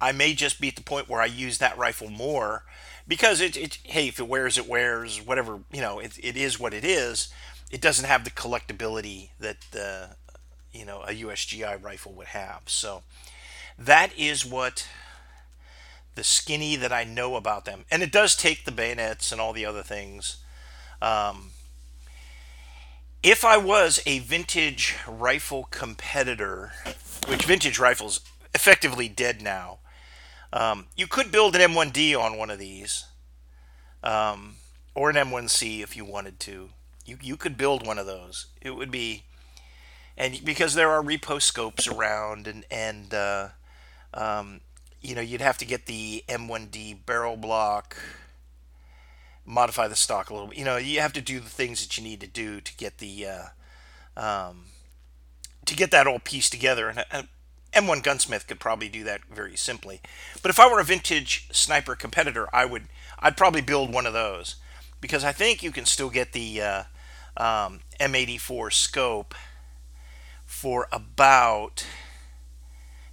[0.00, 2.64] I may just be at the point where I use that rifle more
[3.06, 6.60] because it, it hey if it wears it wears whatever you know it, it is
[6.60, 7.28] what it is
[7.70, 10.14] it doesn't have the collectability that uh,
[10.72, 13.02] you know a USGI rifle would have so
[13.78, 14.86] that is what
[16.14, 19.52] the skinny that I know about them and it does take the bayonets and all
[19.52, 20.38] the other things
[21.00, 21.50] um,
[23.22, 26.72] if I was a vintage rifle competitor
[27.26, 28.20] which vintage rifles
[28.54, 29.78] effectively dead now
[30.52, 33.04] um, you could build an M1D on one of these,
[34.02, 34.56] um,
[34.94, 36.70] or an M1C if you wanted to.
[37.04, 38.46] You you could build one of those.
[38.60, 39.24] It would be,
[40.16, 43.48] and because there are repo scopes around, and and uh,
[44.14, 44.60] um,
[45.00, 47.96] you know you'd have to get the M1D barrel block,
[49.44, 50.58] modify the stock a little bit.
[50.58, 52.98] You know you have to do the things that you need to do to get
[52.98, 53.44] the uh,
[54.16, 54.66] um,
[55.64, 56.88] to get that all pieced together.
[56.88, 57.28] And, and
[57.72, 60.00] M1 Gunsmith could probably do that very simply.
[60.42, 62.84] But if I were a vintage sniper competitor, I would
[63.18, 64.56] I'd probably build one of those
[65.00, 66.82] because I think you can still get the uh,
[67.36, 69.34] um, M84 scope
[70.44, 71.86] for about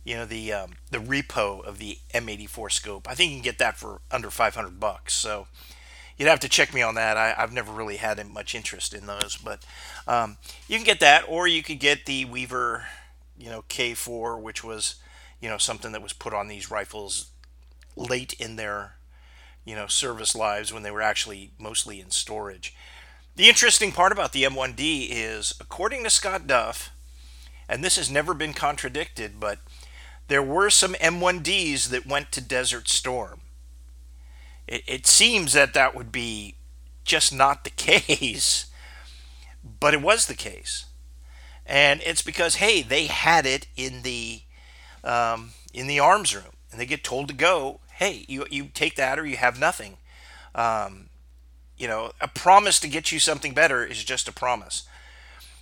[0.05, 3.09] you know the um, the repo of the M84 scope.
[3.09, 5.13] I think you can get that for under 500 bucks.
[5.13, 5.47] So
[6.15, 7.17] you'd have to check me on that.
[7.17, 9.65] I, have never really had much interest in those, but
[10.07, 10.37] um,
[10.67, 12.85] you can get that, or you could get the Weaver,
[13.37, 14.95] you know, K4, which was
[15.41, 17.31] you know something that was put on these rifles
[17.95, 18.95] late in their
[19.65, 22.75] you know service lives when they were actually mostly in storage.
[23.35, 26.91] The interesting part about the M1D is, according to Scott Duff,
[27.67, 29.59] and this has never been contradicted, but
[30.27, 33.41] there were some M1Ds that went to Desert Storm.
[34.67, 36.55] It, it seems that that would be
[37.03, 38.65] just not the case,
[39.63, 40.85] but it was the case.
[41.65, 44.41] And it's because, hey, they had it in the
[45.03, 47.79] um, in the arms room, and they get told to go.
[47.93, 49.97] Hey, you you take that or you have nothing.
[50.53, 51.09] Um,
[51.77, 54.83] you know, a promise to get you something better is just a promise.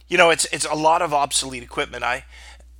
[0.08, 2.04] You know, it's it's a lot of obsolete equipment.
[2.04, 2.26] I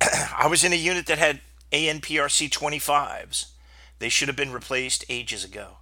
[0.36, 1.40] I was in a unit that had
[1.74, 3.46] ANPRC 25s.
[3.98, 5.78] They should have been replaced ages ago.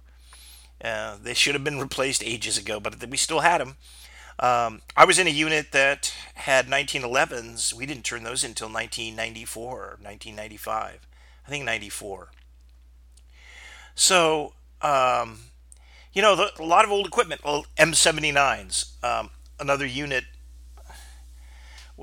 [0.83, 3.77] Uh, they should have been replaced ages ago, but we still had them.
[4.39, 7.73] Um, I was in a unit that had 1911s.
[7.73, 11.07] We didn't turn those until 1994 or 1995.
[11.45, 12.31] I think 94.
[13.93, 15.41] So, um,
[16.11, 17.41] you know, the, a lot of old equipment.
[17.45, 19.03] Well, M79s.
[19.03, 19.29] Um,
[19.59, 20.23] another unit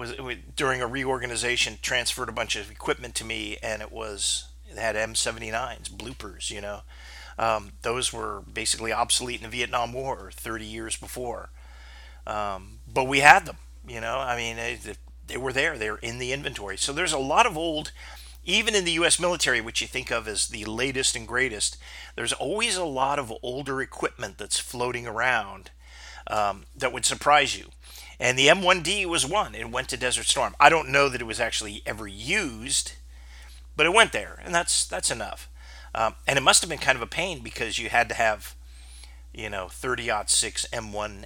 [0.00, 0.14] was
[0.56, 4.96] during a reorganization transferred a bunch of equipment to me, and it was it had
[4.96, 6.50] M79s bloopers.
[6.50, 6.80] You know,
[7.38, 11.50] um, those were basically obsolete in the Vietnam War 30 years before,
[12.26, 13.58] um, but we had them.
[13.86, 14.78] You know, I mean, they,
[15.26, 15.76] they were there.
[15.76, 16.76] They were in the inventory.
[16.76, 17.92] So there's a lot of old
[18.42, 21.76] even in the US military, which you think of as the latest and greatest,
[22.16, 25.70] there's always a lot of older equipment that's floating around
[26.26, 27.66] um, that would surprise you.
[28.20, 29.54] And the M1D was one.
[29.54, 30.54] It went to Desert Storm.
[30.60, 32.92] I don't know that it was actually ever used,
[33.74, 35.48] but it went there, and that's that's enough.
[35.94, 38.54] Um, and it must have been kind of a pain because you had to have,
[39.32, 41.24] you know, 30 6 M1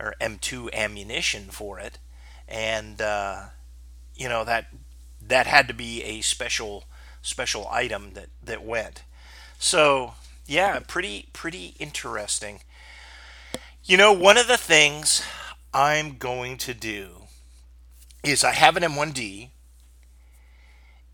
[0.00, 1.98] or M2 ammunition for it,
[2.48, 3.44] and uh,
[4.16, 4.66] you know that
[5.20, 6.84] that had to be a special
[7.22, 9.04] special item that that went.
[9.56, 10.14] So
[10.48, 12.62] yeah, pretty pretty interesting.
[13.84, 15.22] You know, one of the things
[15.74, 17.22] I'm going to do
[18.22, 19.50] is I have an M1D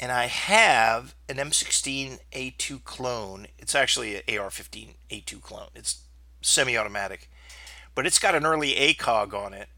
[0.00, 3.46] and I have an M16A2 clone.
[3.58, 5.68] It's actually an AR-15A2 clone.
[5.74, 6.02] It's
[6.40, 7.30] semi-automatic,
[7.94, 9.68] but it's got an early ACOG on it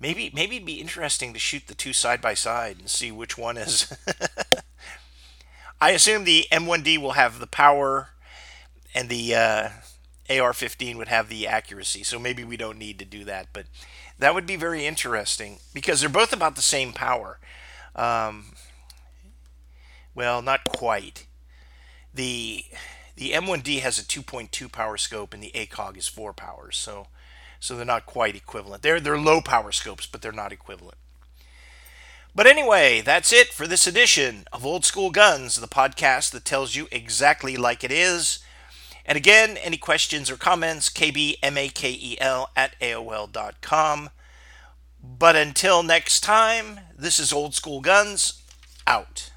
[0.00, 3.36] Maybe maybe it'd be interesting to shoot the two side by side and see which
[3.36, 3.92] one is.
[5.80, 8.10] I assume the M1D will have the power,
[8.94, 9.68] and the uh,
[10.30, 12.02] AR-15 would have the accuracy.
[12.02, 13.66] So maybe we don't need to do that, but
[14.18, 17.38] that would be very interesting because they're both about the same power.
[17.94, 18.52] Um,
[20.14, 21.26] well, not quite.
[22.12, 22.64] The
[23.16, 26.76] the M1D has a 2.2 power scope, and the ACOG is four powers.
[26.76, 27.08] So
[27.60, 28.82] so they're not quite equivalent.
[28.82, 30.96] They're they're low power scopes, but they're not equivalent.
[32.34, 36.76] But anyway, that's it for this edition of Old School Guns, the podcast that tells
[36.76, 38.38] you exactly like it is.
[39.08, 44.10] And again, any questions or comments, kbmakel at AOL.com.
[45.02, 48.42] But until next time, this is Old School Guns,
[48.86, 49.30] out.